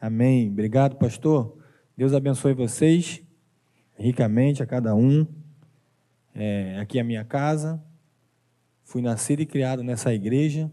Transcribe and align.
Amém. 0.00 0.48
Obrigado, 0.48 0.96
pastor. 0.96 1.56
Deus 1.96 2.12
abençoe 2.12 2.54
vocês 2.54 3.22
ricamente, 3.98 4.62
a 4.62 4.66
cada 4.66 4.94
um. 4.94 5.26
É, 6.34 6.78
aqui 6.78 6.98
é 6.98 7.00
a 7.00 7.04
minha 7.04 7.24
casa. 7.24 7.82
Fui 8.84 9.02
nascido 9.02 9.40
e 9.40 9.46
criado 9.46 9.82
nessa 9.82 10.14
igreja. 10.14 10.70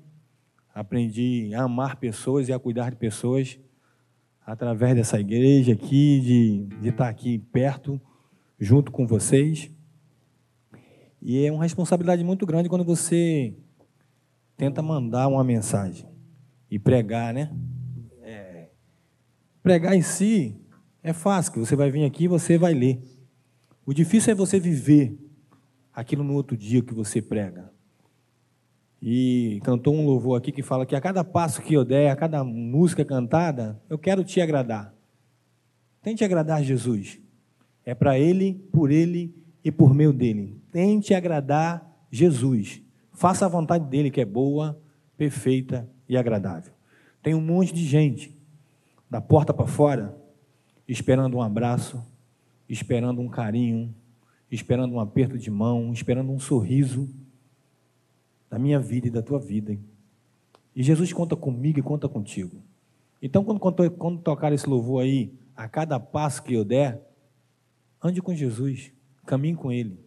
Aprendi 0.73 1.51
a 1.55 1.63
amar 1.63 1.95
pessoas 1.95 2.47
e 2.47 2.53
a 2.53 2.59
cuidar 2.59 2.91
de 2.91 2.97
pessoas 2.97 3.59
através 4.45 4.95
dessa 4.95 5.19
igreja 5.19 5.73
aqui, 5.73 6.21
de, 6.21 6.81
de 6.81 6.89
estar 6.89 7.09
aqui 7.09 7.39
perto, 7.39 7.99
junto 8.59 8.91
com 8.91 9.07
vocês. 9.07 9.71
E 11.19 11.43
é 11.43 11.51
uma 11.51 11.63
responsabilidade 11.63 12.23
muito 12.23 12.45
grande 12.45 12.69
quando 12.69 12.85
você 12.85 13.55
tenta 14.55 14.81
mandar 14.83 15.27
uma 15.27 15.43
mensagem 15.43 16.07
e 16.69 16.77
pregar, 16.77 17.33
né? 17.33 17.51
Pregar 19.65 19.95
em 19.95 20.01
si 20.03 20.55
é 21.01 21.11
fácil, 21.11 21.65
você 21.65 21.75
vai 21.75 21.89
vir 21.89 22.05
aqui 22.05 22.25
e 22.25 22.27
você 22.27 22.55
vai 22.55 22.71
ler. 22.71 23.01
O 23.83 23.95
difícil 23.95 24.31
é 24.31 24.35
você 24.35 24.59
viver 24.59 25.17
aquilo 25.91 26.23
no 26.23 26.35
outro 26.35 26.55
dia 26.55 26.83
que 26.83 26.93
você 26.93 27.19
prega. 27.19 27.73
E 29.01 29.59
cantou 29.63 29.95
um 29.95 30.05
louvor 30.05 30.37
aqui 30.37 30.51
que 30.51 30.61
fala 30.61 30.85
que 30.85 30.95
a 30.95 31.01
cada 31.01 31.23
passo 31.23 31.63
que 31.63 31.73
eu 31.73 31.83
der, 31.83 32.11
a 32.11 32.15
cada 32.15 32.43
música 32.43 33.03
cantada, 33.03 33.81
eu 33.89 33.97
quero 33.97 34.23
te 34.23 34.39
agradar. 34.39 34.93
Tente 35.99 36.23
agradar 36.23 36.63
Jesus. 36.63 37.19
É 37.83 37.95
para 37.95 38.19
Ele, 38.19 38.63
por 38.71 38.91
Ele 38.91 39.33
e 39.63 39.71
por 39.71 39.95
meio 39.95 40.13
dele. 40.13 40.61
Tente 40.71 41.11
agradar 41.15 41.91
Jesus. 42.11 42.83
Faça 43.11 43.47
a 43.47 43.49
vontade 43.49 43.85
dele, 43.85 44.11
que 44.11 44.21
é 44.21 44.25
boa, 44.25 44.79
perfeita 45.17 45.89
e 46.07 46.15
agradável. 46.15 46.71
Tem 47.23 47.33
um 47.33 47.41
monte 47.41 47.73
de 47.73 47.83
gente 47.83 48.34
da 49.09 49.21
porta 49.21 49.53
para 49.53 49.67
fora 49.67 50.25
esperando 50.87 51.37
um 51.37 51.41
abraço, 51.41 52.03
esperando 52.69 53.21
um 53.21 53.29
carinho, 53.29 53.93
esperando 54.51 54.93
um 54.93 54.99
aperto 54.99 55.37
de 55.37 55.49
mão, 55.49 55.91
esperando 55.91 56.31
um 56.31 56.39
sorriso 56.39 57.09
da 58.49 58.59
minha 58.59 58.79
vida 58.79 59.07
e 59.07 59.11
da 59.11 59.21
tua 59.21 59.39
vida. 59.39 59.77
E 60.75 60.83
Jesus 60.83 61.11
conta 61.11 61.35
comigo 61.35 61.79
e 61.79 61.81
conta 61.81 62.07
contigo. 62.07 62.61
Então, 63.21 63.43
quando, 63.43 63.59
quando, 63.59 63.91
quando 63.91 64.21
tocar 64.21 64.53
esse 64.53 64.69
louvor 64.69 65.03
aí, 65.03 65.33
a 65.55 65.67
cada 65.67 65.99
passo 65.99 66.43
que 66.43 66.53
eu 66.53 66.63
der, 66.63 67.01
ande 68.03 68.21
com 68.21 68.35
Jesus, 68.35 68.91
caminhe 69.25 69.55
com 69.55 69.71
Ele. 69.71 69.99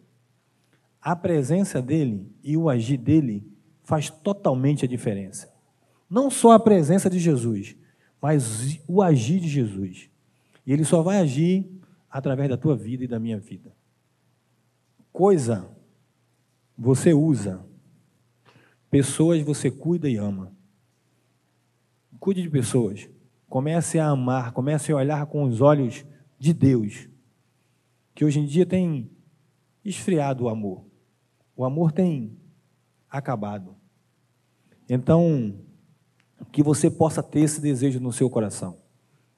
A 1.01 1.15
presença 1.15 1.81
dele 1.81 2.31
e 2.43 2.55
o 2.55 2.69
agir 2.69 2.97
dele 2.97 3.45
faz 3.83 4.09
totalmente 4.09 4.85
a 4.85 4.87
diferença. 4.87 5.51
Não 6.09 6.29
só 6.29 6.51
a 6.51 6.59
presença 6.59 7.09
de 7.09 7.19
Jesus, 7.19 7.75
mas 8.21 8.79
o 8.87 9.01
agir 9.01 9.39
de 9.39 9.47
Jesus. 9.47 10.09
E 10.65 10.73
ele 10.73 10.83
só 10.83 11.01
vai 11.01 11.19
agir 11.19 11.69
através 12.09 12.49
da 12.49 12.57
tua 12.57 12.75
vida 12.75 13.03
e 13.03 13.07
da 13.07 13.19
minha 13.19 13.39
vida. 13.39 13.73
Coisa 15.11 15.69
você 16.77 17.13
usa, 17.13 17.65
pessoas 18.89 19.41
você 19.41 19.69
cuida 19.69 20.09
e 20.09 20.15
ama. 20.15 20.53
Cuide 22.19 22.41
de 22.41 22.49
pessoas. 22.49 23.09
Comece 23.47 23.97
a 23.97 24.07
amar, 24.07 24.51
comece 24.51 24.91
a 24.91 24.95
olhar 24.95 25.25
com 25.25 25.43
os 25.43 25.61
olhos 25.61 26.05
de 26.37 26.53
Deus. 26.53 27.09
Que 28.13 28.23
hoje 28.23 28.39
em 28.39 28.45
dia 28.45 28.65
tem 28.65 29.09
esfriado 29.83 30.43
o 30.43 30.49
amor. 30.49 30.85
O 31.55 31.65
amor 31.65 31.91
tem 31.91 32.37
acabado. 33.09 33.75
Então, 34.87 35.59
que 36.51 36.63
você 36.63 36.89
possa 36.89 37.21
ter 37.21 37.41
esse 37.41 37.61
desejo 37.61 37.99
no 37.99 38.11
seu 38.11 38.29
coração, 38.29 38.77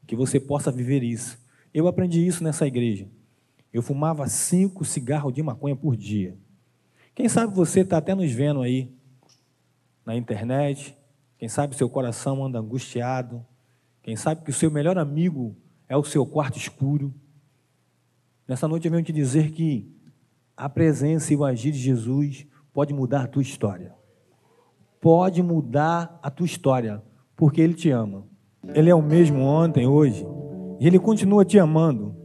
que 0.05 0.15
você 0.15 0.39
possa 0.39 0.71
viver 0.71 1.03
isso. 1.03 1.39
Eu 1.73 1.87
aprendi 1.87 2.25
isso 2.25 2.43
nessa 2.43 2.67
igreja. 2.67 3.07
Eu 3.73 3.81
fumava 3.81 4.27
cinco 4.27 4.83
cigarros 4.83 5.33
de 5.33 5.41
maconha 5.41 5.75
por 5.75 5.95
dia. 5.95 6.37
Quem 7.15 7.27
sabe 7.29 7.55
você 7.55 7.81
está 7.81 7.97
até 7.97 8.13
nos 8.13 8.31
vendo 8.31 8.61
aí 8.61 8.93
na 10.05 10.15
internet. 10.15 10.95
Quem 11.37 11.47
sabe 11.47 11.75
seu 11.75 11.89
coração 11.89 12.43
anda 12.43 12.59
angustiado. 12.59 13.45
Quem 14.03 14.15
sabe 14.15 14.43
que 14.43 14.49
o 14.49 14.53
seu 14.53 14.69
melhor 14.69 14.97
amigo 14.97 15.55
é 15.87 15.95
o 15.95 16.03
seu 16.03 16.25
quarto 16.25 16.57
escuro. 16.57 17.13
Nessa 18.47 18.67
noite 18.67 18.85
eu 18.85 18.91
venho 18.91 19.03
te 19.03 19.13
dizer 19.13 19.51
que 19.51 19.89
a 20.55 20.67
presença 20.67 21.33
e 21.33 21.37
o 21.37 21.45
agir 21.45 21.71
de 21.71 21.79
Jesus 21.79 22.45
pode 22.73 22.93
mudar 22.93 23.23
a 23.23 23.27
tua 23.27 23.41
história 23.41 24.00
pode 25.01 25.41
mudar 25.41 26.19
a 26.21 26.29
tua 26.29 26.45
história, 26.45 27.01
porque 27.35 27.59
Ele 27.59 27.73
te 27.73 27.89
ama. 27.89 28.23
Ele 28.75 28.89
é 28.89 28.95
o 28.95 29.01
mesmo 29.01 29.41
ontem, 29.41 29.87
hoje, 29.87 30.25
e 30.79 30.85
Ele 30.85 30.99
continua 30.99 31.43
te 31.43 31.57
amando. 31.57 32.15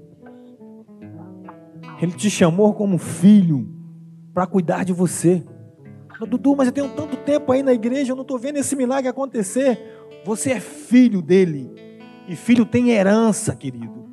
Ele 2.01 2.13
te 2.13 2.29
chamou 2.29 2.75
como 2.75 2.99
filho 2.99 3.67
para 4.35 4.47
cuidar 4.47 4.85
de 4.85 4.93
você. 4.93 5.43
Dudu, 6.29 6.55
mas 6.55 6.69
eu 6.69 6.73
tenho 6.73 6.89
tanto 6.91 7.17
tempo 7.17 7.51
aí 7.51 7.63
na 7.63 7.73
igreja, 7.73 8.13
eu 8.13 8.17
não 8.17 8.23
estou 8.23 8.39
vendo 8.39 8.59
esse 8.59 8.77
milagre 8.77 9.09
acontecer. 9.09 9.81
Você 10.25 10.53
é 10.53 10.61
filho 10.61 11.23
dele, 11.23 11.73
e 12.29 12.37
filho 12.37 12.67
tem 12.67 12.91
herança, 12.91 13.57
querido. 13.57 14.05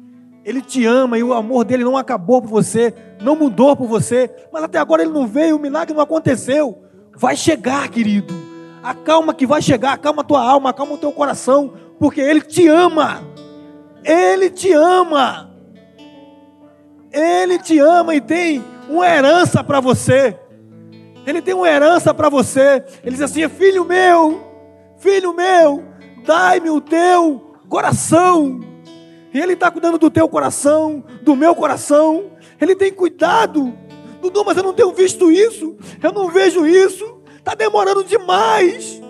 Ele 0.46 0.62
te 0.62 0.86
ama 0.86 1.18
e 1.18 1.24
o 1.24 1.34
amor 1.34 1.66
dele 1.66 1.84
não 1.84 1.98
acabou 1.98 2.42
por 2.42 2.50
você, 2.50 2.94
não 3.22 3.36
mudou 3.36 3.76
por 3.76 3.88
você, 3.88 4.30
mas 4.52 4.64
até 4.64 4.78
agora 4.78 5.02
ele 5.02 5.12
não 5.12 5.28
veio, 5.28 5.58
o 5.58 5.60
milagre 5.60 5.94
não 5.94 6.02
aconteceu. 6.02 6.84
Vai 7.16 7.36
chegar, 7.36 7.90
querido. 7.90 8.53
Acalma 8.84 9.34
que 9.34 9.48
vai 9.48 9.62
chegar, 9.62 9.94
acalma 9.94 10.22
a 10.22 10.26
tua 10.26 10.44
alma, 10.44 10.72
acalma 10.72 10.96
o 10.96 10.98
teu 10.98 11.12
coração, 11.12 11.74
porque 11.98 12.20
Ele 12.20 12.42
te 12.42 12.68
ama. 12.68 13.24
Ele 14.04 14.50
te 14.50 14.74
ama. 14.74 15.50
Ele 17.12 17.58
te 17.60 17.80
ama 17.80 18.14
e 18.14 18.20
tem 18.20 18.64
uma 18.90 19.08
herança 19.08 19.64
para 19.64 19.80
você. 19.80 20.38
Ele 21.26 21.42
tem 21.42 21.54
uma 21.54 21.70
herança 21.70 22.14
para 22.14 22.28
você. 22.28 22.84
Ele 23.04 23.12
diz 23.12 23.22
assim: 23.22 23.48
Filho 23.48 23.86
meu, 23.86 24.44
filho 24.98 25.34
meu, 25.34 25.84
dai-me 26.26 26.70
o 26.70 26.82
teu 26.82 27.56
coração. 27.70 28.60
E 29.34 29.40
Ele 29.40 29.54
está 29.54 29.72
cuidando 29.72 29.98
do 29.98 30.10
teu 30.10 30.28
coração, 30.28 31.04
do 31.22 31.36
meu 31.36 31.56
coração. 31.56 32.32
Ele 32.60 32.76
tem 32.76 32.92
cuidado. 32.92 33.74
Dudu, 34.22 34.44
mas 34.46 34.58
eu 34.58 34.64
não 34.64 34.74
tenho 34.74 34.92
visto 34.92 35.32
isso. 35.32 35.76
Eu 36.02 36.12
não 36.12 36.30
vejo 36.30 36.66
isso. 36.68 37.13
Está 37.44 37.56
demorando 37.56 38.06
demais. 38.06 39.02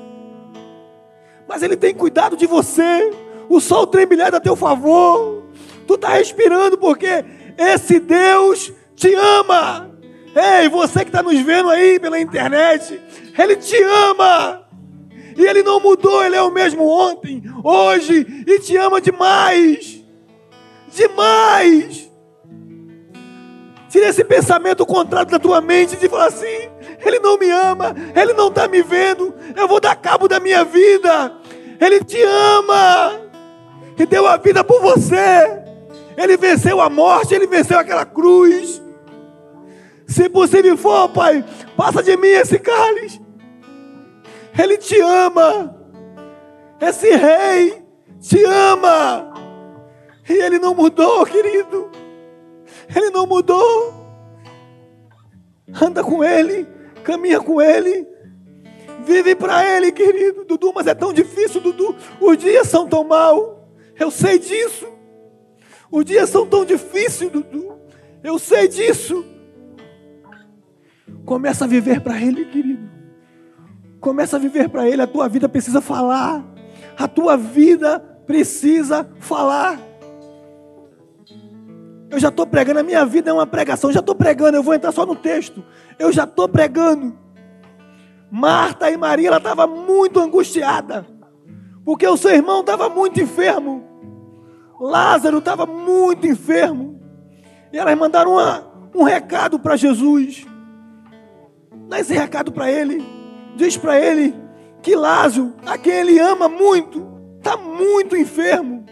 Mas 1.47 1.61
Ele 1.61 1.77
tem 1.77 1.93
cuidado 1.93 2.35
de 2.35 2.47
você. 2.47 3.11
O 3.47 3.61
sol 3.61 3.85
tremilhado 3.85 4.37
a 4.37 4.39
teu 4.39 4.55
favor. 4.55 5.43
Tu 5.85 5.93
está 5.93 6.09
respirando 6.09 6.75
porque 6.75 7.23
esse 7.55 7.99
Deus 7.99 8.73
te 8.95 9.13
ama. 9.13 9.91
Ei, 10.35 10.67
você 10.67 11.01
que 11.01 11.09
está 11.09 11.21
nos 11.21 11.39
vendo 11.41 11.69
aí 11.69 11.99
pela 11.99 12.19
internet, 12.19 12.99
Ele 13.37 13.55
te 13.55 13.77
ama. 13.83 14.67
E 15.37 15.45
Ele 15.45 15.61
não 15.61 15.79
mudou, 15.79 16.25
Ele 16.25 16.35
é 16.35 16.41
o 16.41 16.51
mesmo 16.51 16.87
ontem, 16.87 17.43
hoje, 17.63 18.25
e 18.47 18.59
te 18.59 18.75
ama 18.77 18.99
demais. 18.99 20.03
Demais. 20.91 22.11
Tira 23.89 24.07
esse 24.07 24.23
pensamento 24.23 24.83
contrário 24.87 25.29
da 25.29 25.37
tua 25.37 25.61
mente 25.61 25.95
de 25.97 26.09
falar 26.09 26.27
assim: 26.27 26.72
Ele 27.05 27.19
não 27.19 27.37
me 27.37 27.49
ama, 27.49 27.95
Ele 28.15 28.33
não 28.33 28.47
está 28.47 28.67
me 28.67 28.81
vendo, 28.81 29.33
eu 29.55 29.67
vou 29.67 29.79
dar 29.79 29.95
cabo 29.95 30.27
da 30.27 30.39
minha 30.39 30.63
vida. 30.63 31.33
Ele 31.79 32.03
te 32.03 32.21
ama 32.21 33.19
e 33.97 34.05
deu 34.05 34.25
a 34.27 34.37
vida 34.37 34.63
por 34.63 34.81
você. 34.81 35.61
Ele 36.15 36.37
venceu 36.37 36.79
a 36.79 36.89
morte, 36.89 37.33
ele 37.33 37.47
venceu 37.47 37.79
aquela 37.79 38.05
cruz. 38.05 38.81
Se 40.07 40.29
possível 40.29 40.77
for, 40.77 41.09
Pai, 41.09 41.43
passa 41.75 42.03
de 42.03 42.15
mim 42.15 42.27
esse 42.27 42.59
cálice. 42.59 43.19
Ele 44.57 44.77
te 44.77 44.99
ama. 44.99 45.75
Esse 46.79 47.09
rei 47.15 47.83
te 48.19 48.43
ama. 48.45 49.33
E 50.29 50.33
ele 50.33 50.59
não 50.59 50.75
mudou, 50.75 51.25
querido. 51.25 51.89
Ele 52.95 53.09
não 53.09 53.25
mudou. 53.25 54.03
Anda 55.81 56.03
com 56.03 56.23
Ele, 56.23 56.67
caminha 57.03 57.39
com 57.39 57.61
Ele, 57.61 58.07
vive 59.05 59.35
para 59.35 59.63
Ele, 59.65 59.91
querido. 59.91 60.43
Dudu, 60.45 60.71
mas 60.73 60.87
é 60.87 60.95
tão 60.95 61.13
difícil, 61.13 61.61
Dudu. 61.61 61.95
Os 62.19 62.37
dias 62.37 62.67
são 62.67 62.87
tão 62.87 63.03
mal. 63.03 63.69
Eu 63.99 64.09
sei 64.09 64.39
disso. 64.39 64.87
Os 65.91 66.03
dias 66.03 66.29
são 66.29 66.47
tão 66.47 66.65
difíceis, 66.65 67.31
Dudu. 67.31 67.77
Eu 68.23 68.39
sei 68.39 68.67
disso. 68.67 69.23
Começa 71.25 71.65
a 71.65 71.67
viver 71.67 72.01
para 72.01 72.19
Ele, 72.19 72.45
querido. 72.45 72.89
Começa 73.99 74.37
a 74.37 74.39
viver 74.39 74.69
para 74.69 74.87
Ele. 74.87 75.01
A 75.01 75.07
tua 75.07 75.29
vida 75.29 75.47
precisa 75.47 75.81
falar. 75.81 76.43
A 76.97 77.07
tua 77.07 77.37
vida 77.37 77.99
precisa 78.25 79.09
falar. 79.19 79.79
Eu 82.13 82.19
já 82.19 82.29
estou 82.29 82.45
pregando, 82.45 82.79
a 82.79 82.83
minha 82.83 83.03
vida 83.07 83.31
é 83.31 83.33
uma 83.33 83.47
pregação. 83.47 83.89
Eu 83.89 83.95
já 83.95 83.99
estou 83.99 84.13
pregando, 84.13 84.55
eu 84.55 84.61
vou 84.61 84.75
entrar 84.75 84.91
só 84.91 85.03
no 85.03 85.15
texto. 85.15 85.63
Eu 85.97 86.11
já 86.11 86.25
estou 86.25 86.47
pregando. 86.47 87.17
Marta 88.29 88.91
e 88.91 88.95
Maria, 88.95 89.29
ela 89.29 89.37
estava 89.37 89.65
muito 89.65 90.19
angustiada. 90.19 91.07
Porque 91.83 92.07
o 92.07 92.15
seu 92.15 92.29
irmão 92.29 92.59
estava 92.59 92.87
muito 92.87 93.19
enfermo. 93.19 93.83
Lázaro 94.79 95.39
estava 95.39 95.65
muito 95.65 96.27
enfermo. 96.27 97.01
E 97.71 97.79
elas 97.79 97.97
mandaram 97.97 98.33
uma, 98.33 98.63
um 98.93 99.01
recado 99.01 99.57
para 99.57 99.75
Jesus. 99.75 100.45
Dá 101.89 101.99
esse 101.99 102.13
recado 102.13 102.51
para 102.51 102.71
ele. 102.71 103.03
Diz 103.55 103.75
para 103.75 103.99
ele 103.99 104.35
que 104.83 104.95
Lázaro, 104.95 105.51
a 105.65 105.79
quem 105.79 105.93
ele 105.93 106.19
ama 106.19 106.47
muito, 106.47 107.07
está 107.39 107.57
muito 107.57 108.15
enfermo. 108.15 108.85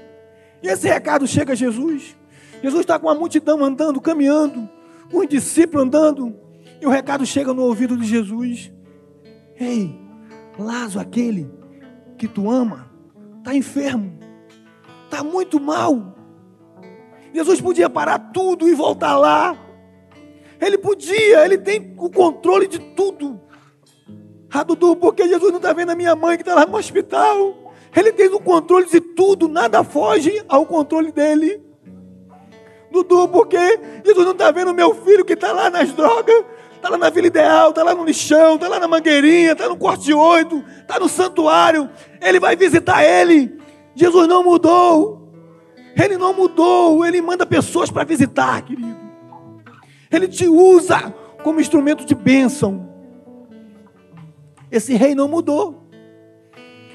E 0.63 0.67
esse 0.67 0.87
recado 0.87 1.27
chega 1.27 1.53
a 1.53 1.55
Jesus. 1.55 2.19
Jesus 2.61 2.81
está 2.81 2.99
com 2.99 3.09
a 3.09 3.15
multidão 3.15 3.63
andando, 3.63 3.99
caminhando, 3.99 4.69
os 5.11 5.27
discípulos 5.27 5.85
andando, 5.85 6.35
e 6.79 6.85
o 6.85 6.89
recado 6.89 7.25
chega 7.25 7.53
no 7.53 7.63
ouvido 7.63 7.97
de 7.97 8.05
Jesus. 8.05 8.71
Ei, 9.59 9.99
Lázaro, 10.57 11.01
aquele 11.01 11.51
que 12.17 12.27
tu 12.27 12.49
ama, 12.49 12.91
está 13.39 13.55
enfermo, 13.55 14.19
está 15.05 15.23
muito 15.23 15.59
mal. 15.59 16.15
Jesus 17.33 17.61
podia 17.61 17.89
parar 17.89 18.19
tudo 18.31 18.67
e 18.67 18.73
voltar 18.73 19.17
lá. 19.17 19.57
Ele 20.59 20.77
podia, 20.77 21.43
ele 21.45 21.57
tem 21.57 21.95
o 21.97 22.09
controle 22.09 22.67
de 22.67 22.79
tudo. 22.79 23.39
Ah, 24.51 24.63
Dudu, 24.63 24.95
porque 24.95 25.27
Jesus 25.27 25.49
não 25.49 25.57
está 25.57 25.71
vendo 25.73 25.91
a 25.91 25.95
minha 25.95 26.15
mãe 26.15 26.35
que 26.35 26.43
está 26.43 26.53
lá 26.53 26.65
no 26.65 26.77
hospital? 26.77 27.73
Ele 27.95 28.11
tem 28.11 28.27
o 28.27 28.39
controle 28.39 28.85
de 28.85 28.99
tudo, 28.99 29.47
nada 29.47 29.83
foge 29.83 30.43
ao 30.47 30.65
controle 30.65 31.11
dele. 31.11 31.70
Dudu, 32.91 33.27
porque 33.29 33.57
Jesus 34.05 34.25
não 34.25 34.33
está 34.33 34.51
vendo 34.51 34.73
meu 34.73 34.93
filho 34.93 35.23
que 35.23 35.33
está 35.33 35.51
lá 35.51 35.69
nas 35.69 35.91
drogas, 35.93 36.43
está 36.73 36.89
lá 36.89 36.97
na 36.97 37.09
Vila 37.09 37.27
Ideal, 37.27 37.69
está 37.69 37.83
lá 37.83 37.95
no 37.95 38.03
lixão, 38.03 38.55
está 38.55 38.67
lá 38.67 38.79
na 38.79 38.87
Mangueirinha, 38.87 39.53
está 39.53 39.69
no 39.69 39.77
Corte 39.77 40.13
8, 40.13 40.63
está 40.81 40.99
no 40.99 41.07
santuário. 41.07 41.89
Ele 42.21 42.39
vai 42.39 42.55
visitar 42.55 43.03
ele. 43.03 43.57
Jesus 43.95 44.27
não 44.27 44.43
mudou. 44.43 45.31
Ele 45.95 46.17
não 46.17 46.33
mudou. 46.33 47.05
Ele 47.05 47.21
manda 47.21 47.45
pessoas 47.45 47.89
para 47.89 48.03
visitar, 48.03 48.61
querido. 48.63 48.99
Ele 50.11 50.27
te 50.27 50.47
usa 50.47 51.13
como 51.43 51.61
instrumento 51.61 52.05
de 52.05 52.13
bênção. 52.13 52.89
Esse 54.69 54.93
rei 54.95 55.15
não 55.15 55.27
mudou. 55.27 55.87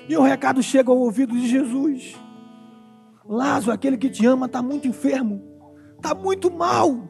E 0.09 0.17
o 0.17 0.23
recado 0.23 0.63
chega 0.63 0.91
ao 0.91 0.99
ouvido 0.99 1.35
de 1.35 1.49
Jesus. 1.49 2.17
Lázaro, 3.29 3.73
aquele 3.73 3.97
que 3.97 4.09
te 4.09 4.25
ama, 4.25 4.47
está 4.47 4.63
muito 4.63 4.87
enfermo, 4.87 5.43
está 5.97 6.15
muito 6.15 6.51
mal. 6.51 7.09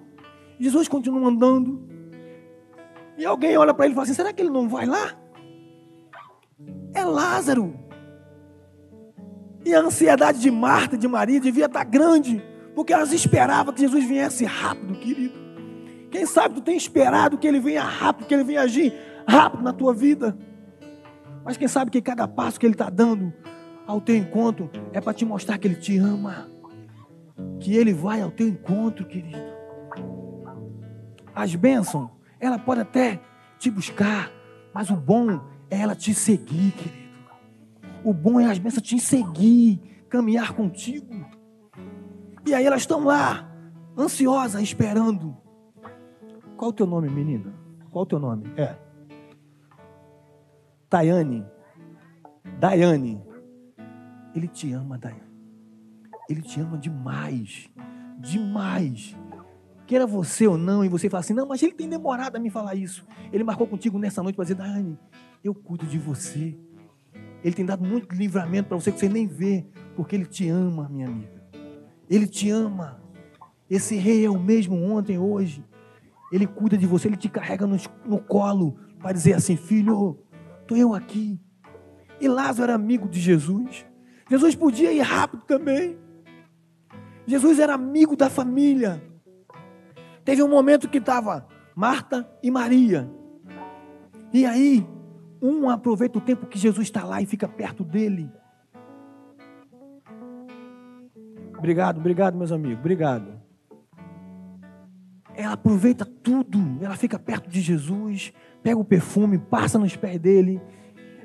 Jesus 0.58 0.88
continua 0.88 1.28
andando. 1.28 1.86
E 3.18 3.24
alguém 3.24 3.56
olha 3.56 3.72
para 3.72 3.86
ele 3.86 3.92
e 3.92 3.94
fala 3.94 4.04
assim: 4.04 4.14
será 4.14 4.32
que 4.32 4.42
ele 4.42 4.50
não 4.50 4.68
vai 4.68 4.86
lá? 4.86 5.14
É 6.94 7.04
Lázaro. 7.04 7.74
E 9.64 9.74
a 9.74 9.80
ansiedade 9.80 10.40
de 10.40 10.50
Marta 10.50 10.96
de 10.96 11.08
Maria 11.08 11.40
devia 11.40 11.66
estar 11.66 11.84
grande, 11.84 12.42
porque 12.74 12.92
elas 12.92 13.12
esperavam 13.12 13.74
que 13.74 13.80
Jesus 13.80 14.04
viesse 14.06 14.44
rápido, 14.44 14.94
querido. 14.94 15.34
Quem 16.10 16.24
sabe 16.24 16.54
tu 16.54 16.60
tem 16.60 16.76
esperado 16.76 17.36
que 17.36 17.46
ele 17.46 17.58
venha 17.58 17.82
rápido, 17.82 18.26
que 18.26 18.34
ele 18.34 18.44
venha 18.44 18.62
agir 18.62 18.94
rápido 19.26 19.62
na 19.62 19.72
tua 19.72 19.92
vida. 19.92 20.38
Mas 21.44 21.56
quem 21.56 21.68
sabe 21.68 21.90
que 21.90 22.00
cada 22.00 22.28
passo 22.28 22.60
que 22.60 22.66
ele 22.66 22.74
está 22.74 22.88
dando 22.88 23.32
ao 23.86 24.00
teu 24.00 24.16
encontro 24.16 24.70
é 24.92 25.00
para 25.00 25.12
te 25.12 25.24
mostrar 25.24 25.58
que 25.58 25.66
ele 25.66 25.76
te 25.76 25.98
ama. 25.98 26.48
Que 27.60 27.76
ele 27.76 27.92
vai 27.92 28.20
ao 28.22 28.30
teu 28.30 28.48
encontro, 28.48 29.06
querido. 29.06 29.38
As 31.34 31.54
bênçãos, 31.54 32.10
ela 32.40 32.58
pode 32.58 32.80
até 32.80 33.20
te 33.58 33.70
buscar, 33.70 34.30
mas 34.72 34.90
o 34.90 34.96
bom 34.96 35.32
é 35.70 35.80
ela 35.80 35.94
te 35.94 36.14
seguir, 36.14 36.72
querido. 36.72 37.06
O 38.04 38.12
bom 38.12 38.40
é 38.40 38.50
as 38.50 38.58
bênçãos 38.58 38.82
te 38.82 38.98
seguir, 38.98 39.80
caminhar 40.08 40.54
contigo. 40.54 41.26
E 42.46 42.54
aí 42.54 42.64
elas 42.64 42.82
estão 42.82 43.04
lá, 43.04 43.50
ansiosas, 43.98 44.62
esperando. 44.62 45.36
Qual 46.56 46.70
o 46.70 46.72
teu 46.72 46.86
nome, 46.86 47.08
menina? 47.10 47.52
Qual 47.90 48.04
o 48.04 48.06
teu 48.06 48.18
nome? 48.18 48.44
É. 48.56 48.76
Tayane. 50.88 51.44
Daiane. 52.58 53.22
Ele 54.34 54.48
te 54.48 54.72
ama, 54.72 54.96
Daiane. 54.96 55.35
Ele 56.28 56.42
te 56.42 56.60
ama 56.60 56.76
demais. 56.76 57.68
Demais. 58.18 59.16
Queira 59.86 60.06
você 60.06 60.46
ou 60.46 60.58
não, 60.58 60.84
e 60.84 60.88
você 60.88 61.08
fala 61.08 61.20
assim: 61.20 61.32
não, 61.34 61.46
mas 61.46 61.62
ele 61.62 61.72
tem 61.72 61.88
demorado 61.88 62.36
a 62.36 62.40
me 62.40 62.50
falar 62.50 62.74
isso. 62.74 63.06
Ele 63.32 63.44
marcou 63.44 63.66
contigo 63.66 63.98
nessa 63.98 64.22
noite 64.22 64.34
para 64.34 64.44
dizer: 64.44 64.56
Daiane, 64.56 64.98
eu 65.44 65.54
cuido 65.54 65.86
de 65.86 65.98
você. 65.98 66.58
Ele 67.44 67.54
tem 67.54 67.64
dado 67.64 67.84
muito 67.84 68.12
livramento 68.14 68.68
para 68.68 68.76
você 68.76 68.90
que 68.90 68.98
você 68.98 69.08
nem 69.08 69.26
vê, 69.26 69.64
porque 69.94 70.16
ele 70.16 70.26
te 70.26 70.48
ama, 70.48 70.88
minha 70.88 71.06
amiga. 71.06 71.40
Ele 72.10 72.26
te 72.26 72.50
ama. 72.50 73.00
Esse 73.70 73.96
rei 73.96 74.24
é 74.24 74.30
o 74.30 74.38
mesmo 74.38 74.76
ontem, 74.82 75.18
hoje. 75.18 75.64
Ele 76.32 76.46
cuida 76.46 76.76
de 76.76 76.86
você, 76.86 77.06
ele 77.06 77.16
te 77.16 77.28
carrega 77.28 77.66
no, 77.66 77.76
no 78.04 78.18
colo 78.18 78.76
para 78.98 79.12
dizer 79.12 79.34
assim: 79.34 79.56
filho, 79.56 80.18
estou 80.62 80.76
eu 80.76 80.94
aqui. 80.94 81.40
E 82.20 82.26
Lázaro 82.26 82.64
era 82.64 82.74
amigo 82.74 83.08
de 83.08 83.20
Jesus. 83.20 83.86
Jesus 84.28 84.56
podia 84.56 84.92
ir 84.92 85.02
rápido 85.02 85.44
também. 85.44 85.96
Jesus 87.26 87.58
era 87.58 87.74
amigo 87.74 88.16
da 88.16 88.30
família. 88.30 89.02
Teve 90.24 90.42
um 90.42 90.48
momento 90.48 90.88
que 90.88 90.98
estava 90.98 91.46
Marta 91.74 92.28
e 92.42 92.50
Maria. 92.50 93.10
E 94.32 94.44
aí, 94.46 94.86
um 95.40 95.68
aproveita 95.68 96.18
o 96.18 96.20
tempo 96.20 96.46
que 96.46 96.58
Jesus 96.58 96.86
está 96.86 97.04
lá 97.04 97.20
e 97.20 97.26
fica 97.26 97.48
perto 97.48 97.84
dele. 97.84 98.30
Obrigado, 101.58 101.98
obrigado, 101.98 102.36
meus 102.36 102.52
amigos, 102.52 102.78
obrigado. 102.78 103.40
Ela 105.34 105.52
aproveita 105.52 106.04
tudo, 106.04 106.78
ela 106.80 106.96
fica 106.96 107.18
perto 107.18 107.48
de 107.48 107.60
Jesus, 107.60 108.32
pega 108.62 108.78
o 108.78 108.84
perfume, 108.84 109.38
passa 109.38 109.78
nos 109.78 109.94
pés 109.96 110.18
dele, 110.18 110.60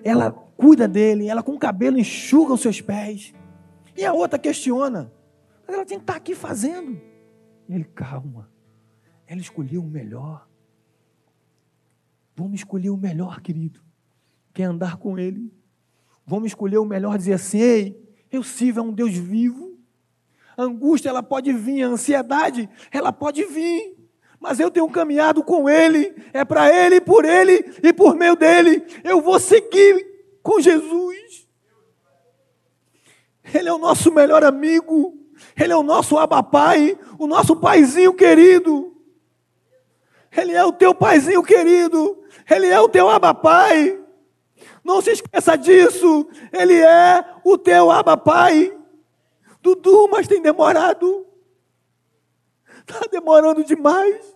ela 0.03 0.31
cuida 0.31 0.87
dele, 0.87 1.27
ela 1.27 1.41
com 1.41 1.53
o 1.53 1.59
cabelo 1.59 1.97
enxuga 1.97 2.53
os 2.53 2.61
seus 2.61 2.81
pés. 2.81 3.33
E 3.95 4.05
a 4.05 4.13
outra 4.13 4.37
questiona, 4.37 5.11
ela 5.73 5.85
tem 5.85 5.97
que 5.97 6.03
estar 6.03 6.15
aqui 6.15 6.35
fazendo. 6.35 6.99
E 7.67 7.73
ele, 7.73 7.83
calma, 7.83 8.51
ela 9.27 9.39
escolheu 9.39 9.81
o 9.81 9.87
melhor. 9.87 10.47
Vamos 12.35 12.55
escolher 12.55 12.89
o 12.89 12.97
melhor, 12.97 13.41
querido. 13.41 13.81
Quer 14.53 14.63
andar 14.63 14.97
com 14.97 15.17
ele? 15.17 15.53
Vamos 16.25 16.47
escolher 16.47 16.77
o 16.77 16.85
melhor, 16.85 17.17
dizer 17.17 17.33
assim: 17.33 17.59
ei, 17.59 18.15
eu 18.31 18.43
sirvo 18.43 18.79
a 18.79 18.83
um 18.83 18.91
Deus 18.91 19.13
vivo. 19.13 19.77
A 20.57 20.63
angústia, 20.63 21.09
ela 21.09 21.23
pode 21.23 21.53
vir, 21.53 21.83
a 21.83 21.87
ansiedade, 21.87 22.69
ela 22.91 23.13
pode 23.13 23.45
vir. 23.45 23.97
Mas 24.39 24.59
eu 24.59 24.71
tenho 24.71 24.89
caminhado 24.89 25.43
com 25.43 25.69
Ele, 25.69 26.13
é 26.33 26.43
para 26.43 26.73
Ele, 26.73 26.99
por 26.99 27.25
Ele 27.25 27.63
e 27.83 27.93
por 27.93 28.15
meio 28.15 28.35
dele. 28.35 28.83
Eu 29.03 29.21
vou 29.21 29.39
seguir 29.39 30.03
com 30.41 30.59
Jesus. 30.59 31.47
Ele 33.53 33.69
é 33.69 33.73
o 33.73 33.77
nosso 33.77 34.11
melhor 34.11 34.43
amigo, 34.43 35.20
Ele 35.59 35.73
é 35.73 35.75
o 35.75 35.83
nosso 35.83 36.17
abapai, 36.17 36.97
o 37.17 37.27
nosso 37.27 37.55
paizinho 37.55 38.13
querido. 38.13 38.95
Ele 40.35 40.53
é 40.53 40.63
o 40.63 40.71
teu 40.71 40.95
paizinho 40.95 41.43
querido, 41.43 42.23
Ele 42.49 42.67
é 42.67 42.79
o 42.79 42.87
teu 42.87 43.09
abapai. 43.09 44.01
Não 44.83 45.01
se 45.01 45.11
esqueça 45.11 45.55
disso. 45.55 46.27
Ele 46.51 46.79
é 46.79 47.23
o 47.43 47.57
teu 47.57 47.91
Abba 47.91 48.17
Pai. 48.17 48.77
Dudu, 49.61 50.07
mas 50.09 50.27
tem 50.27 50.41
demorado. 50.41 51.25
Está 52.79 53.05
demorando 53.11 53.63
demais. 53.63 54.35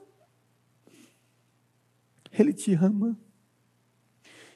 Ele 2.32 2.54
te 2.54 2.74
ama. 2.74 3.18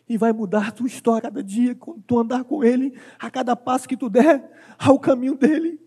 E 0.07 0.17
vai 0.17 0.33
mudar 0.33 0.69
a 0.69 0.71
tua 0.71 0.87
história 0.87 1.23
cada 1.23 1.43
dia, 1.43 1.75
quando 1.75 2.01
tu 2.01 2.17
andar 2.17 2.43
com 2.43 2.63
Ele, 2.63 2.99
a 3.19 3.29
cada 3.29 3.55
passo 3.55 3.87
que 3.87 3.97
tu 3.97 4.09
der 4.09 4.51
ao 4.77 4.99
caminho 4.99 5.35
dele. 5.35 5.79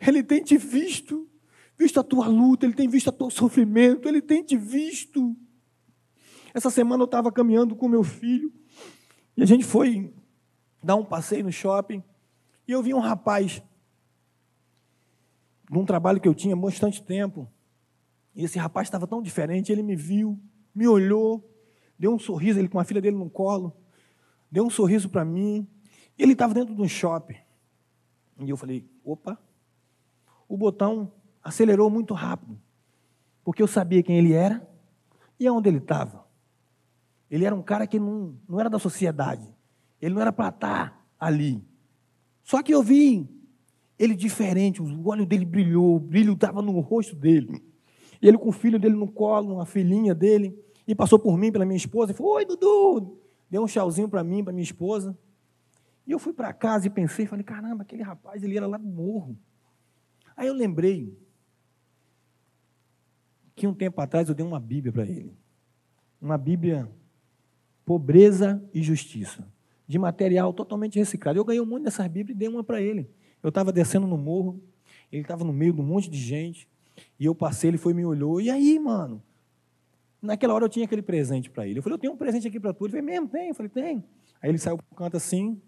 Ele 0.00 0.22
tem 0.22 0.42
te 0.42 0.56
visto, 0.56 1.28
visto 1.78 2.00
a 2.00 2.04
tua 2.04 2.26
luta, 2.26 2.66
Ele 2.66 2.74
tem 2.74 2.88
visto 2.88 3.08
o 3.08 3.12
teu 3.12 3.30
sofrimento, 3.30 4.08
Ele 4.08 4.22
tem 4.22 4.42
te 4.42 4.56
visto. 4.56 5.36
Essa 6.52 6.70
semana 6.70 7.02
eu 7.02 7.06
estava 7.06 7.30
caminhando 7.30 7.76
com 7.76 7.88
meu 7.88 8.02
filho, 8.02 8.52
e 9.36 9.42
a 9.42 9.46
gente 9.46 9.64
foi 9.64 10.14
dar 10.82 10.96
um 10.96 11.04
passeio 11.04 11.44
no 11.44 11.52
shopping 11.52 12.02
e 12.66 12.72
eu 12.72 12.82
vi 12.82 12.94
um 12.94 13.00
rapaz 13.00 13.62
num 15.70 15.84
trabalho 15.84 16.20
que 16.20 16.28
eu 16.28 16.34
tinha 16.34 16.56
bastante 16.56 17.02
tempo. 17.02 17.50
E 18.34 18.44
esse 18.44 18.58
rapaz 18.58 18.86
estava 18.86 19.06
tão 19.06 19.20
diferente, 19.20 19.72
ele 19.72 19.82
me 19.82 19.96
viu, 19.96 20.38
me 20.74 20.86
olhou, 20.86 21.48
deu 21.98 22.14
um 22.14 22.18
sorriso, 22.18 22.58
ele 22.58 22.68
com 22.68 22.78
a 22.78 22.84
filha 22.84 23.00
dele 23.00 23.16
no 23.16 23.28
colo, 23.28 23.76
deu 24.50 24.64
um 24.64 24.70
sorriso 24.70 25.08
para 25.08 25.24
mim. 25.24 25.66
E 26.18 26.22
ele 26.22 26.32
estava 26.32 26.54
dentro 26.54 26.74
de 26.74 26.80
um 26.80 26.88
shopping. 26.88 27.36
E 28.38 28.48
eu 28.48 28.56
falei: 28.56 28.88
opa, 29.04 29.38
o 30.48 30.56
botão 30.56 31.12
acelerou 31.42 31.88
muito 31.90 32.14
rápido, 32.14 32.58
porque 33.44 33.62
eu 33.62 33.66
sabia 33.66 34.02
quem 34.02 34.18
ele 34.18 34.32
era 34.32 34.68
e 35.38 35.46
aonde 35.46 35.68
ele 35.68 35.78
estava. 35.78 36.26
Ele 37.30 37.44
era 37.44 37.54
um 37.54 37.62
cara 37.62 37.86
que 37.86 37.98
não, 37.98 38.36
não 38.48 38.60
era 38.60 38.70
da 38.70 38.78
sociedade. 38.78 39.46
Ele 40.00 40.14
não 40.14 40.22
era 40.22 40.32
para 40.32 40.48
estar 40.48 41.06
ali. 41.18 41.62
Só 42.42 42.62
que 42.62 42.72
eu 42.72 42.82
vim 42.82 43.28
Ele 43.98 44.14
diferente, 44.14 44.82
o 44.82 45.08
olho 45.08 45.24
dele 45.24 45.44
brilhou, 45.44 45.96
o 45.96 46.00
brilho 46.00 46.34
estava 46.34 46.60
no 46.60 46.78
rosto 46.80 47.16
dele. 47.16 47.64
E 48.20 48.28
ele 48.28 48.38
com 48.38 48.50
o 48.50 48.52
filho 48.52 48.78
dele 48.78 48.94
no 48.94 49.10
colo, 49.10 49.54
uma 49.54 49.66
filhinha 49.66 50.14
dele, 50.14 50.56
e 50.86 50.94
passou 50.94 51.18
por 51.18 51.36
mim, 51.36 51.50
pela 51.50 51.64
minha 51.64 51.76
esposa, 51.76 52.12
e 52.12 52.14
falou: 52.14 52.34
Oi, 52.34 52.44
Dudu! 52.44 53.18
Deu 53.50 53.62
um 53.62 53.66
tchauzinho 53.66 54.08
para 54.08 54.22
mim, 54.22 54.44
para 54.44 54.52
minha 54.52 54.62
esposa. 54.62 55.16
E 56.06 56.12
eu 56.12 56.18
fui 56.18 56.32
para 56.32 56.52
casa 56.52 56.86
e 56.86 56.90
pensei, 56.90 57.26
falei: 57.26 57.44
Caramba, 57.44 57.82
aquele 57.82 58.02
rapaz, 58.02 58.42
ele 58.42 58.56
era 58.56 58.66
lá 58.66 58.76
do 58.76 58.86
morro. 58.86 59.36
Aí 60.36 60.46
eu 60.48 60.54
lembrei 60.54 61.16
que 63.54 63.66
um 63.66 63.72
tempo 63.74 64.00
atrás 64.00 64.28
eu 64.28 64.34
dei 64.34 64.44
uma 64.44 64.60
Bíblia 64.60 64.92
para 64.92 65.04
ele. 65.04 65.34
Uma 66.20 66.36
Bíblia 66.36 66.90
Pobreza 67.84 68.62
e 68.74 68.82
Justiça, 68.82 69.46
de 69.86 69.98
material 69.98 70.52
totalmente 70.52 70.98
reciclado. 70.98 71.38
Eu 71.38 71.44
ganhei 71.44 71.60
um 71.60 71.66
monte 71.66 71.84
dessas 71.84 72.06
Bíblias 72.08 72.36
e 72.36 72.38
dei 72.38 72.48
uma 72.48 72.62
para 72.62 72.82
ele. 72.82 73.08
Eu 73.42 73.48
estava 73.48 73.72
descendo 73.72 74.06
no 74.06 74.18
morro, 74.18 74.60
ele 75.10 75.22
estava 75.22 75.44
no 75.44 75.52
meio 75.52 75.72
de 75.72 75.80
um 75.80 75.84
monte 75.84 76.10
de 76.10 76.18
gente, 76.18 76.68
e 77.18 77.24
eu 77.24 77.34
passei, 77.34 77.70
ele 77.70 77.78
foi 77.78 77.94
me 77.94 78.04
olhou. 78.04 78.40
E 78.40 78.50
aí, 78.50 78.78
mano? 78.78 79.22
Naquela 80.20 80.54
hora 80.54 80.64
eu 80.64 80.68
tinha 80.68 80.84
aquele 80.84 81.02
presente 81.02 81.48
para 81.48 81.66
ele. 81.66 81.78
Eu 81.78 81.82
falei, 81.82 81.94
eu 81.94 81.98
tenho 82.00 82.12
um 82.12 82.16
presente 82.16 82.48
aqui 82.48 82.58
para 82.58 82.72
tu. 82.72 82.84
Ele 82.84 82.92
falou, 82.92 83.06
mesmo, 83.06 83.28
tem? 83.28 83.48
Eu 83.48 83.54
falei, 83.54 83.70
tem. 83.70 84.04
Aí 84.42 84.50
ele 84.50 84.58
saiu 84.58 84.76
pro 84.76 84.96
canto 84.96 85.16
assim, 85.16 85.60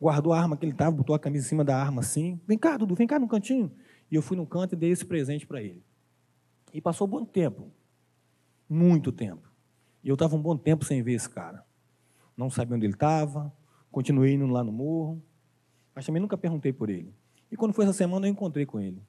guardou 0.00 0.32
a 0.32 0.40
arma 0.40 0.56
que 0.56 0.64
ele 0.64 0.72
estava, 0.72 0.94
botou 0.94 1.14
a 1.14 1.18
camisa 1.18 1.46
em 1.46 1.48
cima 1.48 1.64
da 1.64 1.76
arma 1.76 2.00
assim. 2.00 2.40
Vem 2.46 2.56
cá, 2.56 2.76
Dudu, 2.76 2.94
vem 2.94 3.06
cá 3.06 3.18
no 3.18 3.26
cantinho. 3.26 3.72
E 4.10 4.14
eu 4.14 4.22
fui 4.22 4.36
no 4.36 4.46
canto 4.46 4.74
e 4.74 4.76
dei 4.76 4.90
esse 4.90 5.04
presente 5.04 5.46
para 5.46 5.62
ele. 5.62 5.82
E 6.72 6.80
passou 6.80 7.06
um 7.06 7.10
bom 7.10 7.24
tempo. 7.24 7.70
Muito 8.68 9.10
tempo. 9.12 9.50
E 10.02 10.08
eu 10.08 10.14
estava 10.14 10.36
um 10.36 10.42
bom 10.42 10.56
tempo 10.56 10.84
sem 10.84 11.02
ver 11.02 11.14
esse 11.14 11.28
cara. 11.28 11.64
Não 12.36 12.50
sabia 12.50 12.76
onde 12.76 12.86
ele 12.86 12.94
estava, 12.94 13.52
continuei 13.90 14.34
indo 14.34 14.46
lá 14.46 14.62
no 14.62 14.70
morro, 14.70 15.22
mas 15.94 16.04
também 16.04 16.20
nunca 16.20 16.36
perguntei 16.36 16.72
por 16.72 16.90
ele. 16.90 17.14
E 17.50 17.56
quando 17.56 17.72
foi 17.72 17.84
essa 17.84 17.94
semana, 17.94 18.26
eu 18.26 18.30
encontrei 18.30 18.66
com 18.66 18.78
ele. 18.78 19.02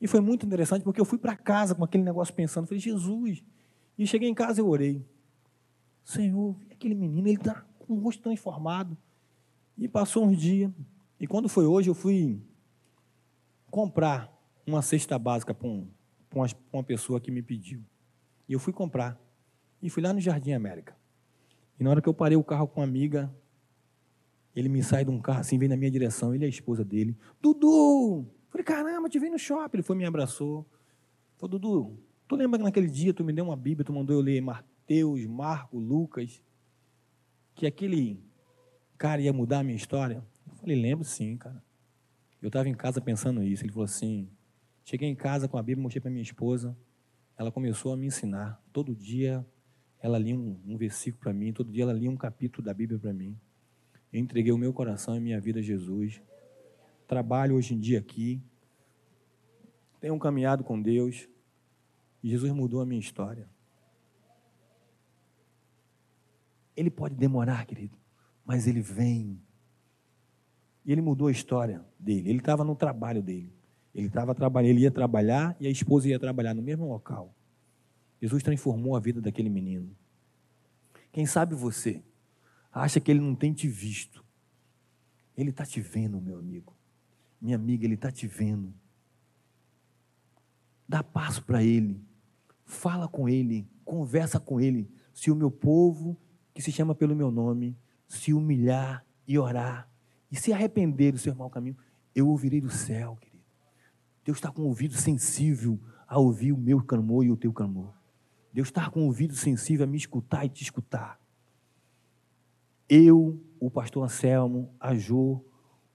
E 0.00 0.08
foi 0.08 0.20
muito 0.20 0.44
interessante, 0.44 0.82
porque 0.82 1.00
eu 1.00 1.04
fui 1.04 1.18
para 1.18 1.36
casa 1.36 1.74
com 1.74 1.84
aquele 1.84 2.02
negócio 2.02 2.34
pensando, 2.34 2.66
falei, 2.66 2.80
Jesus. 2.80 3.42
E 3.96 4.06
cheguei 4.06 4.28
em 4.28 4.34
casa 4.34 4.60
e 4.60 4.64
orei. 4.64 5.06
Senhor, 6.02 6.56
aquele 6.70 6.94
menino, 6.94 7.28
ele 7.28 7.36
está 7.36 7.64
com 7.78 7.94
o 7.94 8.00
rosto 8.00 8.22
transformado. 8.22 8.96
E 9.78 9.86
passou 9.86 10.26
uns 10.26 10.36
dias. 10.36 10.72
E 11.20 11.26
quando 11.26 11.48
foi 11.48 11.66
hoje, 11.66 11.88
eu 11.88 11.94
fui 11.94 12.42
comprar 13.72 14.30
uma 14.66 14.82
cesta 14.82 15.18
básica 15.18 15.54
para 15.54 15.66
um, 15.66 15.88
uma, 16.32 16.46
uma 16.70 16.84
pessoa 16.84 17.18
que 17.18 17.30
me 17.30 17.42
pediu. 17.42 17.82
E 18.46 18.52
eu 18.52 18.60
fui 18.60 18.72
comprar. 18.72 19.18
E 19.80 19.88
fui 19.88 20.02
lá 20.02 20.12
no 20.12 20.20
Jardim 20.20 20.52
América. 20.52 20.94
E 21.80 21.82
na 21.82 21.88
hora 21.88 22.02
que 22.02 22.08
eu 22.08 22.12
parei 22.12 22.36
o 22.36 22.44
carro 22.44 22.68
com 22.68 22.80
uma 22.80 22.86
amiga, 22.86 23.34
ele 24.54 24.68
me 24.68 24.82
sai 24.82 25.06
de 25.06 25.10
um 25.10 25.18
carro 25.18 25.40
assim, 25.40 25.58
vem 25.58 25.70
na 25.70 25.76
minha 25.76 25.90
direção, 25.90 26.34
ele 26.34 26.44
é 26.44 26.46
a 26.46 26.50
esposa 26.50 26.84
dele. 26.84 27.16
Dudu! 27.40 28.26
Falei, 28.50 28.62
caramba, 28.62 29.08
te 29.08 29.18
vi 29.18 29.30
no 29.30 29.38
shopping. 29.38 29.78
Ele 29.78 29.82
foi 29.82 29.96
me 29.96 30.04
abraçou. 30.04 30.66
Falei, 31.38 31.58
Dudu, 31.58 31.98
tu 32.28 32.36
lembra 32.36 32.58
que 32.58 32.64
naquele 32.64 32.88
dia 32.88 33.14
tu 33.14 33.24
me 33.24 33.32
deu 33.32 33.46
uma 33.46 33.56
Bíblia, 33.56 33.86
tu 33.86 33.92
mandou 33.92 34.14
eu 34.14 34.20
ler 34.20 34.42
Mateus, 34.42 35.24
Marco, 35.24 35.78
Lucas, 35.78 36.42
que 37.54 37.66
aquele 37.66 38.22
cara 38.98 39.22
ia 39.22 39.32
mudar 39.32 39.60
a 39.60 39.64
minha 39.64 39.76
história? 39.76 40.22
Eu 40.46 40.56
falei, 40.56 40.80
lembro 40.80 41.06
sim, 41.06 41.38
cara. 41.38 41.64
Eu 42.42 42.48
estava 42.48 42.68
em 42.68 42.74
casa 42.74 43.00
pensando 43.00 43.40
nisso. 43.40 43.62
Ele 43.62 43.72
falou 43.72 43.84
assim: 43.84 44.28
cheguei 44.84 45.08
em 45.08 45.14
casa 45.14 45.46
com 45.46 45.56
a 45.56 45.62
Bíblia, 45.62 45.80
mostrei 45.80 46.00
para 46.00 46.10
minha 46.10 46.22
esposa. 46.22 46.76
Ela 47.38 47.52
começou 47.52 47.92
a 47.92 47.96
me 47.96 48.06
ensinar. 48.06 48.60
Todo 48.72 48.94
dia 48.94 49.46
ela 50.00 50.18
lia 50.18 50.36
um, 50.36 50.60
um 50.66 50.76
versículo 50.76 51.22
para 51.22 51.32
mim, 51.32 51.52
todo 51.52 51.70
dia 51.70 51.84
ela 51.84 51.92
lia 51.92 52.10
um 52.10 52.16
capítulo 52.16 52.64
da 52.64 52.74
Bíblia 52.74 52.98
para 52.98 53.12
mim. 53.12 53.38
Eu 54.12 54.20
entreguei 54.20 54.52
o 54.52 54.58
meu 54.58 54.72
coração 54.72 55.16
e 55.16 55.20
minha 55.20 55.40
vida 55.40 55.60
a 55.60 55.62
Jesus. 55.62 56.20
Trabalho 57.06 57.54
hoje 57.54 57.74
em 57.74 57.78
dia 57.78 58.00
aqui. 58.00 58.42
Tenho 60.00 60.18
caminhado 60.18 60.64
com 60.64 60.82
Deus. 60.82 61.28
E 62.22 62.28
Jesus 62.28 62.52
mudou 62.52 62.80
a 62.80 62.86
minha 62.86 63.00
história. 63.00 63.48
Ele 66.76 66.90
pode 66.90 67.14
demorar, 67.14 67.64
querido, 67.66 67.96
mas 68.44 68.66
ele 68.66 68.80
vem 68.80 69.40
e 70.84 70.92
ele 70.92 71.00
mudou 71.00 71.28
a 71.28 71.32
história 71.32 71.84
dele. 71.98 72.28
Ele 72.28 72.38
estava 72.38 72.64
no 72.64 72.74
trabalho 72.74 73.22
dele. 73.22 73.52
Ele 73.94 74.06
estava 74.06 74.34
trabalhando, 74.34 74.70
ele 74.70 74.80
ia 74.80 74.90
trabalhar 74.90 75.56
e 75.60 75.66
a 75.66 75.70
esposa 75.70 76.08
ia 76.08 76.18
trabalhar 76.18 76.54
no 76.54 76.62
mesmo 76.62 76.88
local. 76.88 77.34
Jesus 78.20 78.42
transformou 78.42 78.96
a 78.96 79.00
vida 79.00 79.20
daquele 79.20 79.48
menino. 79.48 79.94
Quem 81.10 81.26
sabe 81.26 81.54
você 81.54 82.02
acha 82.72 83.00
que 83.00 83.10
ele 83.10 83.20
não 83.20 83.34
tem 83.34 83.52
te 83.52 83.68
visto? 83.68 84.24
Ele 85.36 85.50
está 85.50 85.64
te 85.64 85.80
vendo, 85.80 86.20
meu 86.20 86.38
amigo. 86.38 86.74
Minha 87.40 87.56
amiga, 87.56 87.84
ele 87.84 87.94
está 87.94 88.10
te 88.10 88.26
vendo. 88.26 88.72
Dá 90.88 91.02
passo 91.02 91.42
para 91.42 91.62
ele. 91.62 92.00
Fala 92.64 93.08
com 93.08 93.28
ele. 93.28 93.68
Conversa 93.84 94.40
com 94.40 94.60
ele. 94.60 94.90
Se 95.12 95.30
o 95.30 95.36
meu 95.36 95.50
povo, 95.50 96.16
que 96.54 96.62
se 96.62 96.72
chama 96.72 96.94
pelo 96.94 97.14
meu 97.14 97.30
nome, 97.30 97.76
se 98.06 98.32
humilhar 98.32 99.04
e 99.26 99.38
orar, 99.38 99.91
e 100.32 100.36
se 100.36 100.50
arrepender 100.50 101.12
do 101.12 101.18
seu 101.18 101.34
mau 101.34 101.50
caminho, 101.50 101.76
eu 102.14 102.26
ouvirei 102.26 102.58
do 102.58 102.70
céu, 102.70 103.16
querido. 103.20 103.44
Deus 104.24 104.38
está 104.38 104.50
com 104.50 104.62
o 104.62 104.66
ouvido 104.66 104.94
sensível 104.94 105.78
a 106.08 106.18
ouvir 106.18 106.52
o 106.52 106.56
meu 106.56 106.82
clamor 106.82 107.22
e 107.22 107.30
o 107.30 107.36
teu 107.36 107.52
clamor. 107.52 107.92
Deus 108.50 108.68
está 108.68 108.88
com 108.90 109.02
o 109.02 109.06
ouvido 109.06 109.34
sensível 109.34 109.84
a 109.84 109.86
me 109.86 109.98
escutar 109.98 110.46
e 110.46 110.48
te 110.48 110.62
escutar. 110.62 111.20
Eu, 112.88 113.42
o 113.60 113.70
pastor 113.70 114.04
Anselmo, 114.04 114.74
a 114.80 114.94
Jô, 114.94 115.44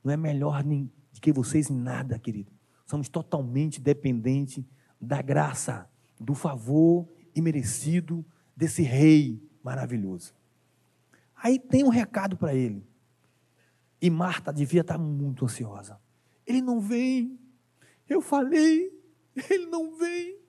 não 0.03 0.13
é 0.13 0.17
melhor 0.17 0.63
nem 0.63 0.91
de 1.11 1.19
que 1.19 1.33
vocês 1.33 1.69
em 1.69 1.75
nada, 1.75 2.19
querido. 2.19 2.51
Somos 2.85 3.09
totalmente 3.09 3.81
dependentes 3.81 4.63
da 5.01 5.21
graça, 5.21 5.89
do 6.19 6.35
favor 6.35 7.07
imerecido 7.35 8.25
desse 8.55 8.83
rei 8.83 9.41
maravilhoso. 9.63 10.33
Aí 11.35 11.59
tem 11.59 11.83
um 11.83 11.89
recado 11.89 12.37
para 12.37 12.53
ele. 12.53 12.83
E 14.01 14.09
Marta 14.09 14.53
devia 14.53 14.81
estar 14.81 14.97
muito 14.97 15.45
ansiosa. 15.45 15.99
Ele 16.45 16.61
não 16.61 16.79
vem. 16.79 17.39
Eu 18.07 18.21
falei, 18.21 18.91
ele 19.49 19.65
não 19.65 19.97
vem. 19.97 20.39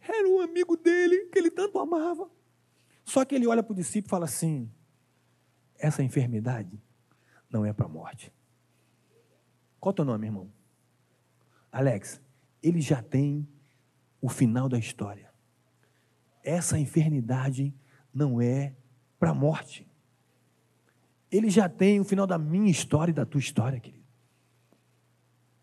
Era 0.00 0.28
um 0.28 0.40
amigo 0.40 0.76
dele 0.76 1.26
que 1.26 1.38
ele 1.38 1.50
tanto 1.50 1.78
amava. 1.78 2.30
Só 3.04 3.24
que 3.24 3.34
ele 3.34 3.46
olha 3.46 3.62
para 3.62 3.72
o 3.72 3.76
discípulo 3.76 4.08
e 4.08 4.10
fala 4.10 4.24
assim: 4.24 4.70
essa 5.78 6.02
enfermidade 6.02 6.82
não 7.50 7.64
é 7.64 7.72
para 7.72 7.86
a 7.86 7.88
morte. 7.88 8.32
Qual 9.80 9.90
é 9.90 9.92
o 9.92 9.96
teu 9.96 10.04
nome, 10.04 10.26
irmão? 10.26 10.52
Alex, 11.70 12.20
ele 12.62 12.80
já 12.80 13.02
tem 13.02 13.46
o 14.20 14.28
final 14.28 14.68
da 14.68 14.78
história. 14.78 15.32
Essa 16.42 16.78
enfermidade 16.78 17.74
não 18.12 18.40
é 18.40 18.74
para 19.18 19.30
a 19.30 19.34
morte. 19.34 19.86
Ele 21.34 21.50
já 21.50 21.68
tem 21.68 21.98
o 21.98 22.04
final 22.04 22.28
da 22.28 22.38
minha 22.38 22.70
história 22.70 23.10
e 23.10 23.14
da 23.14 23.26
tua 23.26 23.40
história, 23.40 23.80
querido. 23.80 24.04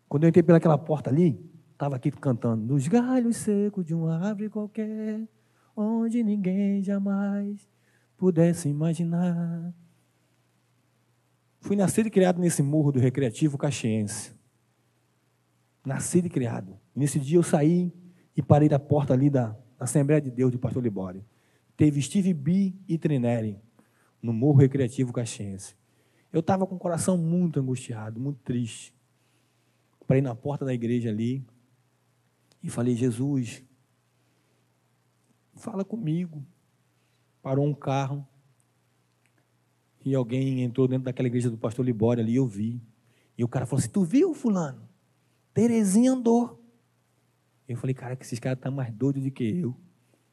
Quando 0.06 0.24
eu 0.24 0.28
entrei 0.28 0.42
pelaquela 0.42 0.76
porta 0.76 1.08
ali, 1.08 1.42
estava 1.72 1.96
aqui 1.96 2.10
cantando. 2.10 2.74
Nos 2.74 2.86
galhos 2.88 3.38
secos 3.38 3.82
de 3.82 3.94
uma 3.94 4.18
árvore 4.18 4.50
qualquer, 4.50 5.26
onde 5.74 6.22
ninguém 6.22 6.82
jamais 6.82 7.66
pudesse 8.18 8.68
imaginar. 8.68 9.72
Fui 11.58 11.74
nascido 11.74 12.08
e 12.08 12.10
criado 12.10 12.38
nesse 12.38 12.62
morro 12.62 12.92
do 12.92 13.00
Recreativo 13.00 13.56
Caxiense. 13.56 14.34
Nascido 15.86 16.26
e 16.26 16.30
criado. 16.30 16.78
Nesse 16.94 17.18
dia 17.18 17.38
eu 17.38 17.42
saí 17.42 17.90
e 18.36 18.42
parei 18.42 18.68
da 18.68 18.78
porta 18.78 19.14
ali 19.14 19.30
da 19.30 19.56
Assembleia 19.80 20.20
de 20.20 20.30
Deus 20.30 20.52
de 20.52 20.58
Pastor 20.58 20.82
Libório. 20.82 21.24
Teve 21.78 22.02
Steve 22.02 22.34
B 22.34 22.74
e 22.86 22.98
Trineri 22.98 23.58
no 24.22 24.32
Morro 24.32 24.58
Recreativo 24.58 25.12
Caxiense. 25.12 25.74
Eu 26.32 26.40
estava 26.40 26.66
com 26.66 26.76
o 26.76 26.78
coração 26.78 27.18
muito 27.18 27.60
angustiado, 27.60 28.20
muito 28.20 28.38
triste. 28.42 28.94
Parei 30.06 30.22
na 30.22 30.34
porta 30.34 30.64
da 30.64 30.72
igreja 30.72 31.10
ali 31.10 31.44
e 32.62 32.70
falei: 32.70 32.94
Jesus, 32.94 33.62
fala 35.54 35.84
comigo. 35.84 36.42
Parou 37.42 37.66
um 37.66 37.74
carro 37.74 38.26
e 40.04 40.14
alguém 40.14 40.62
entrou 40.62 40.86
dentro 40.86 41.04
daquela 41.04 41.26
igreja 41.26 41.50
do 41.50 41.58
pastor 41.58 41.84
Libório 41.84 42.22
ali, 42.22 42.36
eu 42.36 42.46
vi. 42.46 42.80
E 43.36 43.42
o 43.42 43.48
cara 43.48 43.66
falou 43.66 43.80
assim: 43.80 43.90
Tu 43.90 44.04
viu, 44.04 44.32
Fulano? 44.32 44.88
Terezinha 45.52 46.12
andou. 46.12 46.64
Eu 47.68 47.76
falei: 47.76 47.94
Cara, 47.94 48.16
que 48.16 48.24
esses 48.24 48.38
caras 48.38 48.58
estão 48.58 48.72
mais 48.72 48.92
doidos 48.92 49.22
do 49.22 49.30
que 49.30 49.44
eu. 49.44 49.76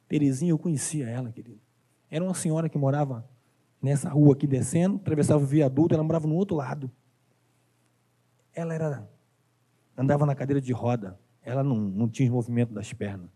Terezinha, 0.08 0.52
eu 0.52 0.58
conhecia 0.58 1.08
ela, 1.08 1.32
querido. 1.32 1.60
Era 2.10 2.24
uma 2.24 2.34
senhora 2.34 2.70
que 2.70 2.78
morava 2.78 3.30
nessa 3.82 4.10
rua 4.10 4.34
aqui 4.34 4.48
descendo, 4.48 4.98
atravessava 4.98 5.44
o 5.44 5.48
viaduto, 5.48 5.94
ela 5.94 6.04
morava 6.04 6.28
no 6.28 6.36
outro 6.36 6.56
lado. 6.56 6.92
Ela 8.54 8.74
era 8.74 9.10
andava 9.98 10.26
na 10.26 10.34
cadeira 10.34 10.62
de 10.62 10.72
roda, 10.72 11.20
ela 11.42 11.62
não, 11.62 11.76
não 11.76 12.08
tinha 12.08 12.32
movimento 12.32 12.74
das 12.74 12.94
pernas. 12.94 13.30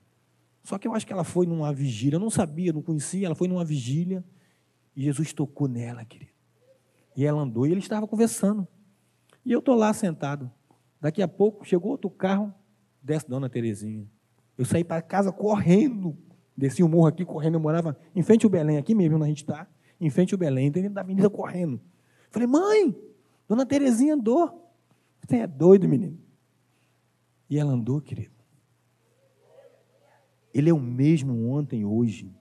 Só 0.63 0.77
que 0.77 0.87
eu 0.87 0.93
acho 0.93 1.05
que 1.05 1.11
ela 1.11 1.25
foi 1.25 1.45
numa 1.45 1.73
vigília, 1.73 2.15
eu 2.15 2.21
não 2.21 2.29
sabia, 2.29 2.71
não 2.71 2.81
conhecia, 2.81 3.25
ela 3.25 3.35
foi 3.35 3.49
numa 3.49 3.65
vigília 3.65 4.23
e 4.95 5.03
Jesus 5.03 5.33
tocou 5.33 5.67
nela, 5.67 6.05
querido. 6.05 6.31
E 7.17 7.25
ela 7.25 7.41
andou 7.41 7.67
e 7.67 7.71
ele 7.71 7.79
estava 7.79 8.07
conversando. 8.07 8.65
E 9.45 9.51
eu 9.51 9.59
estou 9.59 9.75
lá 9.75 9.91
sentado. 9.93 10.49
Daqui 11.01 11.21
a 11.21 11.27
pouco 11.27 11.65
chegou 11.65 11.91
outro 11.91 12.09
carro, 12.09 12.53
desce 13.01 13.27
Dona 13.27 13.49
Terezinha. 13.49 14.07
Eu 14.57 14.63
saí 14.63 14.83
para 14.83 15.01
casa 15.01 15.31
correndo. 15.31 16.17
Desci 16.55 16.83
o 16.83 16.87
morro 16.87 17.07
aqui 17.07 17.25
correndo. 17.25 17.55
Eu 17.55 17.59
morava 17.59 17.97
em 18.15 18.21
frente 18.21 18.45
ao 18.45 18.49
Belém, 18.49 18.77
aqui 18.77 18.95
mesmo 18.95 19.15
onde 19.15 19.25
a 19.25 19.27
gente 19.27 19.41
está. 19.41 19.67
Em 20.03 20.09
frente 20.09 20.33
ao 20.33 20.37
Belém, 20.37 20.69
dentro 20.69 20.89
da 20.89 20.99
avenida 20.99 21.29
correndo. 21.29 21.79
Falei, 22.29 22.45
mãe, 22.45 22.93
Dona 23.47 23.65
Terezinha 23.65 24.15
andou. 24.15 24.69
Você 25.21 25.37
é 25.37 25.47
doido, 25.47 25.87
menino. 25.87 26.19
E 27.49 27.57
ela 27.57 27.71
andou, 27.71 28.01
querido. 28.01 28.33
Ele 30.53 30.69
é 30.69 30.73
o 30.73 30.79
mesmo 30.79 31.49
ontem 31.49 31.85
hoje. 31.85 32.35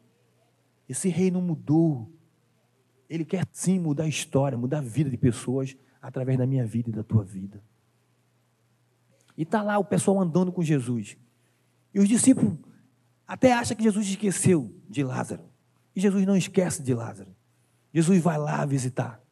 Esse 0.88 1.08
rei 1.08 1.30
não 1.30 1.40
mudou. 1.40 2.10
Ele 3.08 3.24
quer 3.24 3.46
sim 3.52 3.78
mudar 3.78 4.04
a 4.04 4.08
história, 4.08 4.58
mudar 4.58 4.78
a 4.78 4.82
vida 4.82 5.08
de 5.08 5.16
pessoas 5.16 5.76
através 6.00 6.36
da 6.36 6.46
minha 6.46 6.66
vida 6.66 6.90
e 6.90 6.92
da 6.92 7.04
tua 7.04 7.22
vida. 7.22 7.62
E 9.36 9.42
está 9.44 9.62
lá 9.62 9.78
o 9.78 9.84
pessoal 9.84 10.20
andando 10.20 10.50
com 10.50 10.64
Jesus. 10.64 11.16
E 11.94 12.00
os 12.00 12.08
discípulos 12.08 12.58
até 13.24 13.52
acham 13.52 13.76
que 13.76 13.84
Jesus 13.84 14.08
esqueceu 14.08 14.74
de 14.90 15.04
Lázaro. 15.04 15.44
E 15.94 16.00
Jesus 16.00 16.26
não 16.26 16.36
esquece 16.36 16.82
de 16.82 16.92
Lázaro. 16.92 17.30
Jesus 17.92 18.20
vai 18.22 18.38
lá 18.38 18.64
visitar. 18.64 19.22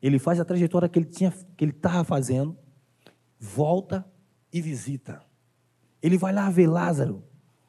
Ele 0.00 0.18
faz 0.18 0.40
a 0.40 0.44
trajetória 0.44 0.88
que 0.88 0.98
ele 0.98 1.06
tinha, 1.06 1.30
que 1.56 1.64
ele 1.64 1.72
estava 1.72 2.04
fazendo, 2.04 2.56
volta 3.38 4.06
e 4.52 4.60
visita. 4.60 5.22
Ele 6.02 6.16
vai 6.16 6.32
lá 6.32 6.48
ver 6.50 6.66
Lázaro. 6.66 7.22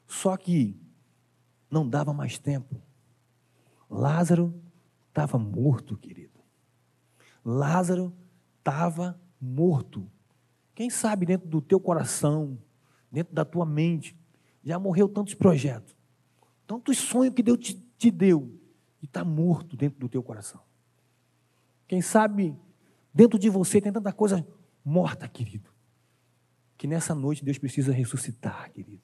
Só 0.07 0.35
que 0.37 0.79
não 1.69 1.87
dava 1.87 2.13
mais 2.13 2.37
tempo. 2.37 2.81
Lázaro 3.89 4.53
estava 5.09 5.37
morto, 5.37 5.97
querido. 5.97 6.39
Lázaro 7.43 8.13
estava 8.59 9.19
morto. 9.39 10.09
Quem 10.73 10.89
sabe 10.89 11.25
dentro 11.25 11.47
do 11.47 11.61
teu 11.61 11.79
coração, 11.79 12.57
dentro 13.11 13.33
da 13.33 13.43
tua 13.43 13.65
mente, 13.65 14.17
já 14.63 14.79
morreu 14.79 15.09
tantos 15.09 15.33
projetos, 15.33 15.95
tantos 16.67 16.97
sonhos 16.97 17.33
que 17.33 17.43
Deus 17.43 17.57
te, 17.57 17.73
te 17.97 18.11
deu, 18.11 18.60
e 19.01 19.05
está 19.05 19.23
morto 19.25 19.75
dentro 19.75 19.99
do 19.99 20.07
teu 20.07 20.21
coração. 20.21 20.61
Quem 21.87 22.01
sabe 22.01 22.55
dentro 23.13 23.39
de 23.39 23.49
você 23.49 23.81
tem 23.81 23.91
tanta 23.91 24.13
coisa 24.13 24.45
morta, 24.83 25.27
querido, 25.27 25.69
que 26.77 26.87
nessa 26.87 27.13
noite 27.13 27.43
Deus 27.43 27.57
precisa 27.57 27.91
ressuscitar, 27.91 28.71
querido. 28.71 29.01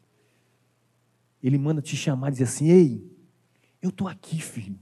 Ele 1.41 1.57
manda 1.57 1.81
te 1.81 1.95
chamar 1.95 2.29
e 2.29 2.31
dizer 2.31 2.45
assim: 2.45 2.69
Ei, 2.69 3.17
eu 3.81 3.89
estou 3.89 4.07
aqui, 4.07 4.41
filho. 4.41 4.79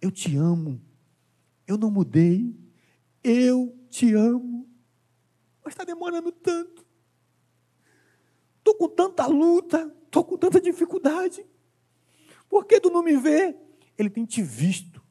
Eu 0.00 0.10
te 0.10 0.36
amo. 0.36 0.80
Eu 1.66 1.76
não 1.76 1.90
mudei. 1.90 2.56
Eu 3.22 3.76
te 3.88 4.12
amo. 4.14 4.68
Mas 5.64 5.74
está 5.74 5.84
demorando 5.84 6.32
tanto. 6.32 6.84
Estou 8.58 8.74
com 8.74 8.88
tanta 8.88 9.26
luta. 9.26 9.94
Estou 10.04 10.24
com 10.24 10.36
tanta 10.36 10.60
dificuldade. 10.60 11.46
Por 12.48 12.64
que 12.64 12.80
tu 12.80 12.90
não 12.90 13.02
me 13.02 13.16
vê? 13.16 13.56
Ele 13.98 14.08
tem 14.08 14.24
te 14.24 14.42
visto. 14.42 15.02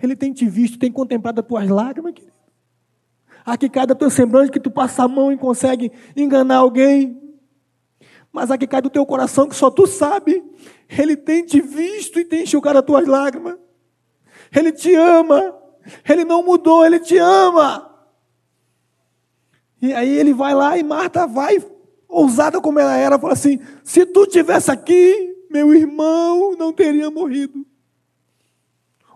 Ele 0.00 0.14
tem 0.14 0.32
te 0.32 0.48
visto, 0.48 0.78
tem 0.78 0.90
contemplado 0.90 1.40
as 1.40 1.46
tuas 1.46 1.68
lágrimas, 1.68 2.12
querido. 2.12 2.32
Aqui 3.44 3.68
cada 3.68 3.94
teu 3.94 4.08
semblante 4.08 4.52
que 4.52 4.60
tu 4.60 4.70
passa 4.70 5.04
a 5.04 5.08
mão 5.08 5.32
e 5.32 5.36
consegue 5.36 5.90
enganar 6.16 6.58
alguém. 6.58 7.20
Mas 8.32 8.50
aqui 8.50 8.66
cai 8.66 8.80
do 8.80 8.88
teu 8.88 9.04
coração 9.04 9.48
que 9.48 9.54
só 9.54 9.70
tu 9.70 9.86
sabe. 9.86 10.42
Ele 10.88 11.16
tem 11.16 11.44
te 11.44 11.60
visto 11.60 12.20
e 12.20 12.24
tem 12.24 12.42
enxugado 12.44 12.78
as 12.78 12.84
tuas 12.84 13.06
lágrimas. 13.06 13.56
Ele 14.54 14.72
te 14.72 14.94
ama. 14.94 15.58
Ele 16.08 16.24
não 16.24 16.42
mudou, 16.44 16.86
ele 16.86 17.00
te 17.00 17.18
ama. 17.18 17.90
E 19.80 19.92
aí 19.92 20.16
ele 20.16 20.32
vai 20.32 20.54
lá 20.54 20.78
e 20.78 20.82
Marta 20.84 21.26
vai, 21.26 21.58
ousada 22.08 22.60
como 22.60 22.78
ela 22.78 22.96
era, 22.96 23.18
fala 23.18 23.32
assim: 23.32 23.58
se 23.82 24.06
tu 24.06 24.26
tivesse 24.28 24.70
aqui, 24.70 25.36
meu 25.50 25.74
irmão 25.74 26.54
não 26.56 26.72
teria 26.72 27.10
morrido. 27.10 27.66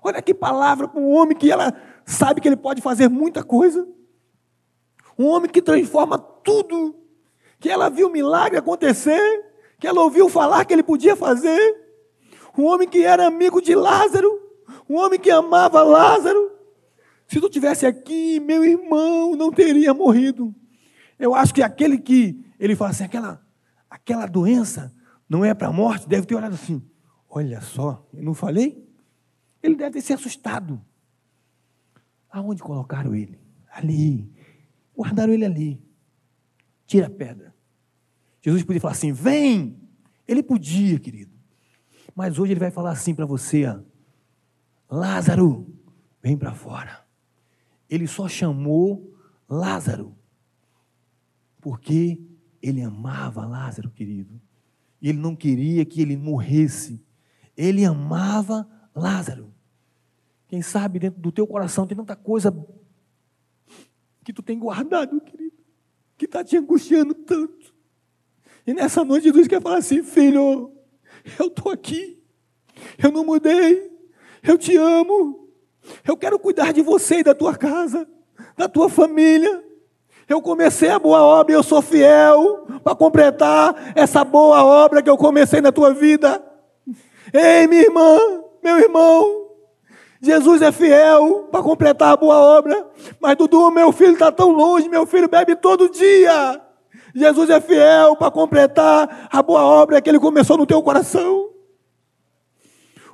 Olha 0.06 0.22
que 0.22 0.32
palavra 0.32 0.86
para 0.86 1.00
um 1.00 1.10
homem 1.10 1.36
que 1.36 1.50
ela 1.50 1.74
sabe 2.04 2.40
que 2.40 2.46
ele 2.46 2.56
pode 2.56 2.80
fazer 2.80 3.08
muita 3.08 3.42
coisa. 3.42 3.84
Um 5.18 5.26
homem 5.26 5.50
que 5.50 5.60
transforma 5.60 6.16
tudo. 6.16 6.94
Que 7.58 7.68
ela 7.68 7.90
viu 7.90 8.08
milagre 8.08 8.56
acontecer. 8.56 9.20
Que 9.80 9.88
ela 9.88 10.00
ouviu 10.02 10.28
falar 10.28 10.64
que 10.64 10.72
ele 10.72 10.84
podia 10.84 11.16
fazer. 11.16 11.58
Um 12.56 12.66
homem 12.66 12.88
que 12.88 13.02
era 13.02 13.26
amigo 13.26 13.60
de 13.60 13.74
Lázaro. 13.74 14.30
Um 14.88 14.94
homem 14.96 15.18
que 15.18 15.28
amava 15.28 15.82
Lázaro. 15.82 16.52
Se 17.26 17.40
tu 17.40 17.50
tivesse 17.50 17.84
aqui, 17.84 18.38
meu 18.38 18.64
irmão 18.64 19.34
não 19.34 19.50
teria 19.50 19.92
morrido. 19.92 20.54
Eu 21.18 21.34
acho 21.34 21.52
que 21.52 21.64
aquele 21.64 21.98
que 21.98 22.44
ele 22.60 22.76
fala 22.76 22.92
assim, 22.92 23.02
aquela, 23.02 23.44
aquela 23.90 24.26
doença 24.26 24.94
não 25.28 25.44
é 25.44 25.52
para 25.52 25.66
a 25.66 25.72
morte, 25.72 26.08
deve 26.08 26.28
ter 26.28 26.36
olhado 26.36 26.54
assim. 26.54 26.80
Olha 27.28 27.60
só, 27.60 28.06
eu 28.14 28.22
não 28.22 28.34
falei? 28.34 28.85
Ele 29.66 29.74
deve 29.74 29.94
ter 29.94 30.00
se 30.00 30.12
assustado. 30.12 30.80
Aonde 32.30 32.62
colocaram 32.62 33.16
ele? 33.16 33.36
Ali. 33.68 34.32
Guardaram 34.96 35.32
ele 35.32 35.44
ali. 35.44 35.82
Tira 36.86 37.08
a 37.08 37.10
pedra. 37.10 37.52
Jesus 38.40 38.62
podia 38.62 38.80
falar 38.80 38.92
assim: 38.92 39.12
vem. 39.12 39.76
Ele 40.26 40.40
podia, 40.40 41.00
querido. 41.00 41.32
Mas 42.14 42.38
hoje 42.38 42.52
ele 42.52 42.60
vai 42.60 42.70
falar 42.70 42.92
assim 42.92 43.12
para 43.12 43.26
você: 43.26 43.66
ó, 43.66 43.80
Lázaro, 44.88 45.66
vem 46.22 46.36
para 46.36 46.54
fora. 46.54 47.04
Ele 47.90 48.06
só 48.06 48.28
chamou 48.28 49.12
Lázaro 49.48 50.16
porque 51.60 52.20
ele 52.62 52.82
amava 52.82 53.44
Lázaro, 53.44 53.90
querido. 53.90 54.40
E 55.02 55.08
ele 55.08 55.18
não 55.18 55.34
queria 55.34 55.84
que 55.84 56.00
ele 56.00 56.16
morresse. 56.16 57.04
Ele 57.56 57.84
amava 57.84 58.68
Lázaro. 58.94 59.55
Quem 60.48 60.62
sabe 60.62 60.98
dentro 60.98 61.20
do 61.20 61.32
teu 61.32 61.46
coração 61.46 61.86
tem 61.86 61.96
tanta 61.96 62.14
coisa 62.14 62.54
que 64.24 64.32
tu 64.32 64.42
tem 64.42 64.58
guardado, 64.58 65.20
querido, 65.20 65.56
que 66.16 66.24
está 66.24 66.42
te 66.42 66.56
angustiando 66.56 67.14
tanto. 67.14 67.74
E 68.66 68.74
nessa 68.74 69.04
noite 69.04 69.24
Jesus 69.24 69.46
quer 69.46 69.62
falar 69.62 69.78
assim, 69.78 70.02
filho, 70.02 70.72
eu 71.38 71.46
estou 71.46 71.70
aqui, 71.72 72.22
eu 72.98 73.12
não 73.12 73.24
mudei, 73.24 73.90
eu 74.42 74.58
te 74.58 74.76
amo, 74.76 75.48
eu 76.04 76.16
quero 76.16 76.38
cuidar 76.38 76.72
de 76.72 76.82
você 76.82 77.20
e 77.20 77.24
da 77.24 77.34
tua 77.34 77.56
casa, 77.56 78.08
da 78.56 78.68
tua 78.68 78.88
família. 78.88 79.64
Eu 80.28 80.42
comecei 80.42 80.88
a 80.88 80.98
boa 80.98 81.22
obra 81.22 81.52
e 81.52 81.56
eu 81.56 81.62
sou 81.62 81.80
fiel 81.80 82.66
para 82.82 82.96
completar 82.96 83.92
essa 83.96 84.24
boa 84.24 84.64
obra 84.64 85.00
que 85.00 85.08
eu 85.08 85.16
comecei 85.16 85.60
na 85.60 85.70
tua 85.70 85.94
vida. 85.94 86.44
Ei, 87.32 87.68
minha 87.68 87.82
irmã, 87.82 88.18
meu 88.62 88.76
irmão, 88.76 89.45
Jesus 90.20 90.62
é 90.62 90.72
fiel 90.72 91.48
para 91.50 91.62
completar 91.62 92.12
a 92.12 92.16
boa 92.16 92.36
obra. 92.36 92.88
Mas 93.20 93.36
Dudu, 93.36 93.70
meu 93.70 93.92
filho 93.92 94.12
está 94.12 94.32
tão 94.32 94.50
longe, 94.50 94.88
meu 94.88 95.06
filho 95.06 95.28
bebe 95.28 95.56
todo 95.56 95.90
dia. 95.90 96.60
Jesus 97.14 97.50
é 97.50 97.60
fiel 97.60 98.16
para 98.16 98.30
completar 98.30 99.28
a 99.30 99.42
boa 99.42 99.62
obra 99.62 100.00
que 100.00 100.08
ele 100.08 100.18
começou 100.18 100.56
no 100.56 100.66
teu 100.66 100.82
coração. 100.82 101.50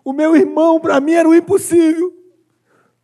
O 0.04 0.12
meu 0.12 0.34
irmão, 0.34 0.80
para 0.80 1.00
mim, 1.00 1.12
era 1.12 1.28
o 1.28 1.34
impossível. 1.34 2.12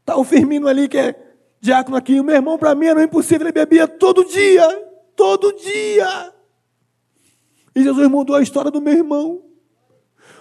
Está 0.00 0.16
o 0.16 0.24
Firmino 0.24 0.66
ali, 0.66 0.88
que 0.88 0.98
é 0.98 1.14
diácono 1.60 1.96
aqui. 1.96 2.18
O 2.18 2.24
meu 2.24 2.34
irmão, 2.34 2.58
para 2.58 2.74
mim, 2.74 2.86
era 2.86 2.98
o 2.98 3.02
impossível. 3.02 3.46
Ele 3.46 3.52
bebia 3.52 3.86
todo 3.86 4.24
dia. 4.24 4.66
Todo 5.14 5.52
dia. 5.54 6.34
E 7.74 7.82
Jesus 7.82 8.08
mudou 8.08 8.34
a 8.34 8.42
história 8.42 8.70
do 8.70 8.80
meu 8.80 8.94
irmão. 8.94 9.42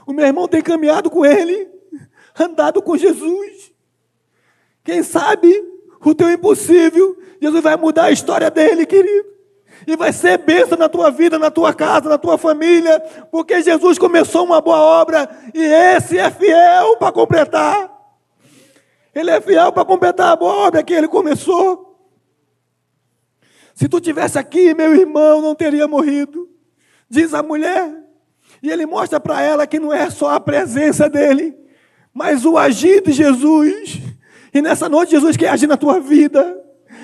O 0.07 0.13
meu 0.13 0.25
irmão 0.25 0.47
tem 0.47 0.61
caminhado 0.61 1.09
com 1.09 1.25
ele 1.25 1.76
andado 2.39 2.81
com 2.81 2.97
Jesus. 2.97 3.71
Quem 4.83 5.03
sabe 5.03 5.53
o 6.03 6.13
teu 6.13 6.31
impossível, 6.31 7.17
Jesus 7.41 7.61
vai 7.61 7.75
mudar 7.75 8.05
a 8.05 8.11
história 8.11 8.49
dele, 8.49 8.85
querido. 8.85 9.27
E 9.85 9.95
vai 9.95 10.11
ser 10.11 10.37
bênção 10.39 10.77
na 10.77 10.89
tua 10.89 11.11
vida, 11.11 11.37
na 11.37 11.51
tua 11.51 11.73
casa, 11.73 12.09
na 12.09 12.17
tua 12.17 12.37
família, 12.37 12.99
porque 13.31 13.61
Jesus 13.61 13.97
começou 13.97 14.43
uma 14.43 14.59
boa 14.59 14.79
obra 14.79 15.29
e 15.53 15.61
esse 15.61 16.17
é 16.17 16.29
fiel 16.31 16.97
para 16.97 17.11
completar. 17.11 17.95
Ele 19.13 19.31
é 19.31 19.39
fiel 19.41 19.71
para 19.71 19.85
completar 19.85 20.31
a 20.31 20.35
boa 20.35 20.67
obra 20.67 20.83
que 20.83 20.93
ele 20.93 21.07
começou. 21.07 21.87
Se 23.73 23.87
tu 23.87 23.99
tivesse 23.99 24.39
aqui, 24.39 24.73
meu 24.73 24.95
irmão 24.95 25.41
não 25.41 25.53
teria 25.53 25.87
morrido, 25.87 26.49
diz 27.09 27.33
a 27.33 27.43
mulher. 27.43 27.93
E 28.61 28.71
ele 28.71 28.85
mostra 28.85 29.19
para 29.19 29.41
ela 29.41 29.67
que 29.67 29.79
não 29.79 29.93
é 29.93 30.09
só 30.09 30.31
a 30.31 30.39
presença 30.39 31.09
dele, 31.09 31.55
mas 32.17 32.45
o 32.45 32.57
agir 32.57 33.03
de 33.03 33.11
Jesus. 33.11 34.01
E 34.51 34.59
nessa 34.59 34.89
noite 34.89 35.11
Jesus 35.11 35.37
quer 35.37 35.49
agir 35.49 35.67
na 35.67 35.77
tua 35.77 35.99
vida, 35.99 36.59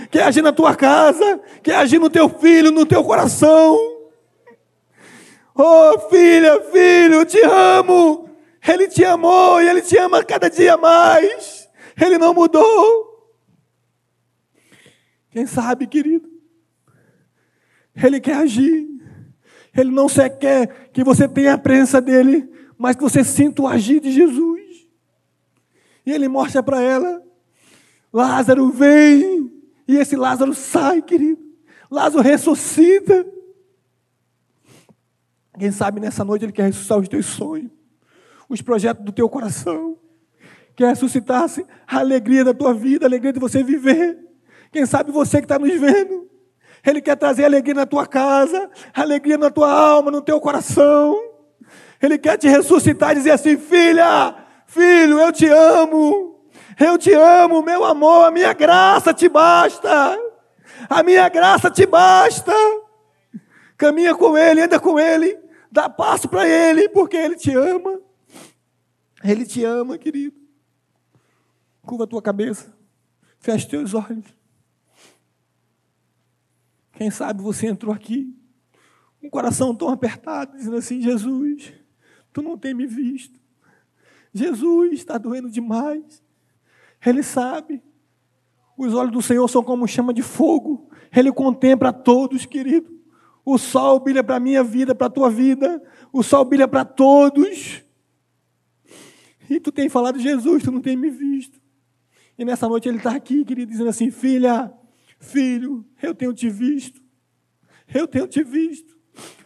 quer 0.09 0.23
agir 0.23 0.41
na 0.41 0.51
tua 0.51 0.75
casa, 0.75 1.39
quer 1.61 1.75
agir 1.75 1.99
no 1.99 2.09
teu 2.09 2.27
filho, 2.27 2.71
no 2.71 2.83
teu 2.83 3.03
coração. 3.03 3.77
Oh, 5.53 5.99
filha, 6.09 6.59
filho, 6.63 7.23
te 7.25 7.39
amo. 7.43 8.27
Ele 8.67 8.87
te 8.87 9.05
amou 9.05 9.61
e 9.61 9.69
ele 9.69 9.83
te 9.83 9.95
ama 9.97 10.23
cada 10.23 10.49
dia 10.49 10.77
mais. 10.77 11.69
Ele 12.01 12.17
não 12.17 12.33
mudou. 12.33 13.29
Quem 15.29 15.45
sabe, 15.45 15.85
querido? 15.85 16.27
Ele 17.95 18.19
quer 18.19 18.37
agir. 18.37 18.87
Ele 19.77 19.91
não 19.91 20.09
só 20.09 20.27
quer 20.27 20.89
que 20.91 21.03
você 21.03 21.27
tenha 21.27 21.53
a 21.53 21.57
presença 21.57 22.01
dele, 22.01 22.49
mas 22.79 22.95
que 22.95 23.03
você 23.03 23.23
sinta 23.23 23.61
o 23.61 23.67
agir 23.67 23.99
de 23.99 24.11
Jesus. 24.11 24.52
E 26.05 26.11
ele 26.11 26.27
mostra 26.27 26.61
para 26.61 26.81
ela: 26.81 27.21
Lázaro 28.11 28.69
vem. 28.69 29.51
E 29.87 29.97
esse 29.97 30.15
Lázaro 30.15 30.53
sai, 30.53 31.01
querido. 31.01 31.41
Lázaro 31.89 32.23
ressuscita. 32.23 33.25
Quem 35.59 35.71
sabe 35.71 35.99
nessa 35.99 36.23
noite 36.23 36.45
ele 36.45 36.51
quer 36.51 36.63
ressuscitar 36.63 36.97
os 36.97 37.07
teus 37.07 37.25
sonhos, 37.27 37.69
os 38.49 38.61
projetos 38.61 39.05
do 39.05 39.11
teu 39.11 39.29
coração. 39.29 39.97
Quer 40.75 40.89
ressuscitar 40.89 41.45
a 41.87 41.99
alegria 41.99 42.43
da 42.43 42.53
tua 42.53 42.73
vida, 42.73 43.05
a 43.05 43.07
alegria 43.07 43.31
de 43.31 43.39
você 43.39 43.63
viver. 43.63 44.17
Quem 44.71 44.85
sabe 44.85 45.11
você 45.11 45.37
que 45.37 45.45
está 45.45 45.59
nos 45.59 45.79
vendo. 45.79 46.27
Ele 46.85 47.01
quer 47.01 47.15
trazer 47.15 47.45
alegria 47.45 47.75
na 47.75 47.85
tua 47.85 48.05
casa, 48.07 48.69
alegria 48.93 49.37
na 49.37 49.49
tua 49.51 49.71
alma, 49.71 50.09
no 50.09 50.21
teu 50.21 50.41
coração. 50.41 51.15
Ele 52.01 52.17
quer 52.17 52.37
te 52.37 52.47
ressuscitar 52.47 53.11
e 53.11 53.15
dizer 53.15 53.31
assim: 53.31 53.55
filha, 53.57 54.35
filho, 54.73 55.19
eu 55.19 55.31
te 55.31 55.47
amo. 55.47 56.33
Eu 56.79 56.97
te 56.97 57.13
amo, 57.13 57.61
meu 57.61 57.85
amor, 57.85 58.25
a 58.25 58.31
minha 58.31 58.51
graça 58.53 59.13
te 59.13 59.29
basta. 59.29 60.17
A 60.89 61.03
minha 61.03 61.29
graça 61.29 61.69
te 61.69 61.85
basta. 61.85 62.53
Caminha 63.77 64.15
com 64.15 64.37
Ele, 64.37 64.61
anda 64.61 64.79
com 64.79 64.99
Ele, 64.99 65.37
dá 65.71 65.89
passo 65.89 66.27
para 66.27 66.47
Ele, 66.47 66.89
porque 66.89 67.15
Ele 67.15 67.35
te 67.35 67.51
ama. 67.51 68.01
Ele 69.23 69.45
te 69.45 69.63
ama, 69.63 69.97
querido. 69.97 70.35
Curva 71.81 72.05
a 72.05 72.07
tua 72.07 72.21
cabeça, 72.21 72.73
fecha 73.39 73.67
teus 73.67 73.93
olhos. 73.93 74.25
Quem 76.93 77.11
sabe 77.11 77.41
você 77.41 77.67
entrou 77.67 77.93
aqui, 77.93 78.33
um 79.21 79.29
coração 79.29 79.75
tão 79.75 79.89
apertado, 79.89 80.55
dizendo 80.55 80.77
assim: 80.77 81.01
Jesus, 81.01 81.73
tu 82.31 82.41
não 82.41 82.57
tem 82.57 82.73
me 82.73 82.85
visto. 82.85 83.42
Jesus 84.33 84.93
está 84.93 85.17
doendo 85.17 85.49
demais. 85.49 86.23
Ele 87.05 87.21
sabe. 87.21 87.81
Os 88.77 88.93
olhos 88.93 89.11
do 89.11 89.21
Senhor 89.21 89.47
são 89.47 89.63
como 89.63 89.87
chama 89.87 90.13
de 90.13 90.21
fogo. 90.21 90.89
Ele 91.15 91.31
contempla 91.31 91.93
todos, 91.93 92.45
querido. 92.45 92.91
O 93.45 93.57
sol 93.57 93.99
brilha 93.99 94.23
para 94.23 94.37
a 94.37 94.39
minha 94.39 94.63
vida, 94.63 94.95
para 94.95 95.07
a 95.07 95.09
tua 95.09 95.29
vida. 95.29 95.81
O 96.11 96.23
sol 96.23 96.45
brilha 96.45 96.67
para 96.67 96.83
todos. 96.83 97.83
E 99.49 99.59
tu 99.59 99.71
tem 99.71 99.89
falado, 99.89 100.17
Jesus, 100.17 100.63
tu 100.63 100.71
não 100.71 100.81
tem 100.81 100.95
me 100.95 101.09
visto. 101.09 101.61
E 102.37 102.43
nessa 102.43 102.67
noite 102.67 102.87
ele 102.87 102.97
está 102.97 103.11
aqui, 103.11 103.45
querido, 103.45 103.71
dizendo 103.71 103.89
assim: 103.89 104.09
Filha, 104.09 104.73
filho, 105.19 105.85
eu 106.01 106.15
tenho 106.15 106.33
te 106.33 106.49
visto. 106.49 107.01
Eu 107.93 108.07
tenho 108.07 108.27
te 108.27 108.43
visto. 108.43 108.97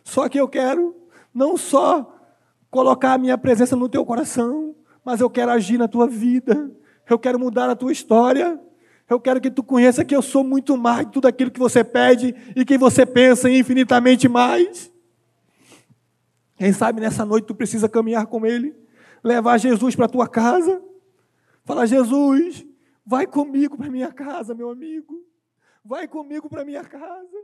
Só 0.04 0.30
que 0.30 0.39
eu 0.39 0.47
quero 0.47 0.95
não 1.34 1.58
só 1.58 2.15
colocar 2.69 3.13
a 3.13 3.17
minha 3.17 3.38
presença 3.38 3.76
no 3.76 3.89
teu 3.89 4.06
coração, 4.06 4.76
mas 5.08 5.22
eu 5.22 5.30
quero 5.30 5.52
agir 5.52 5.78
na 5.78 5.88
tua 5.88 6.06
vida. 6.06 6.70
Eu 7.10 7.17
quero 7.17 7.39
mudar 7.39 7.70
a 7.70 7.76
tua 7.78 7.93
história. 7.93 8.60
Eu 9.10 9.22
quero 9.22 9.39
que 9.39 9.50
tu 9.50 9.63
conheça 9.63 10.04
que 10.04 10.13
eu 10.13 10.22
sou 10.22 10.43
muito 10.43 10.76
mais 10.76 11.06
de 11.06 11.13
tudo 11.13 11.30
aquilo 11.30 11.50
que 11.50 11.62
você 11.62 11.82
pede 11.82 12.36
e 12.54 12.65
que 12.65 12.78
você 12.78 13.06
pensa 13.06 13.50
infinitamente 13.50 14.28
mais. 14.28 14.91
Quem 16.58 16.74
sabe 16.74 17.00
nessa 17.00 17.24
noite 17.24 17.46
tu 17.46 17.56
precisa 17.56 17.88
caminhar 17.88 18.26
com 18.26 18.46
Ele, 18.46 18.76
levar 19.24 19.58
Jesus 19.58 19.96
para 19.96 20.10
tua 20.10 20.28
casa, 20.28 20.84
falar: 21.63 21.86
Jesus, 21.86 22.65
vai 23.06 23.26
comigo 23.26 23.78
para 23.78 23.89
minha 23.89 24.12
casa, 24.12 24.54
meu 24.54 24.70
amigo, 24.70 25.26
vai 25.86 26.06
comigo 26.06 26.50
para 26.50 26.65
minha 26.65 26.84
casa. 26.84 27.37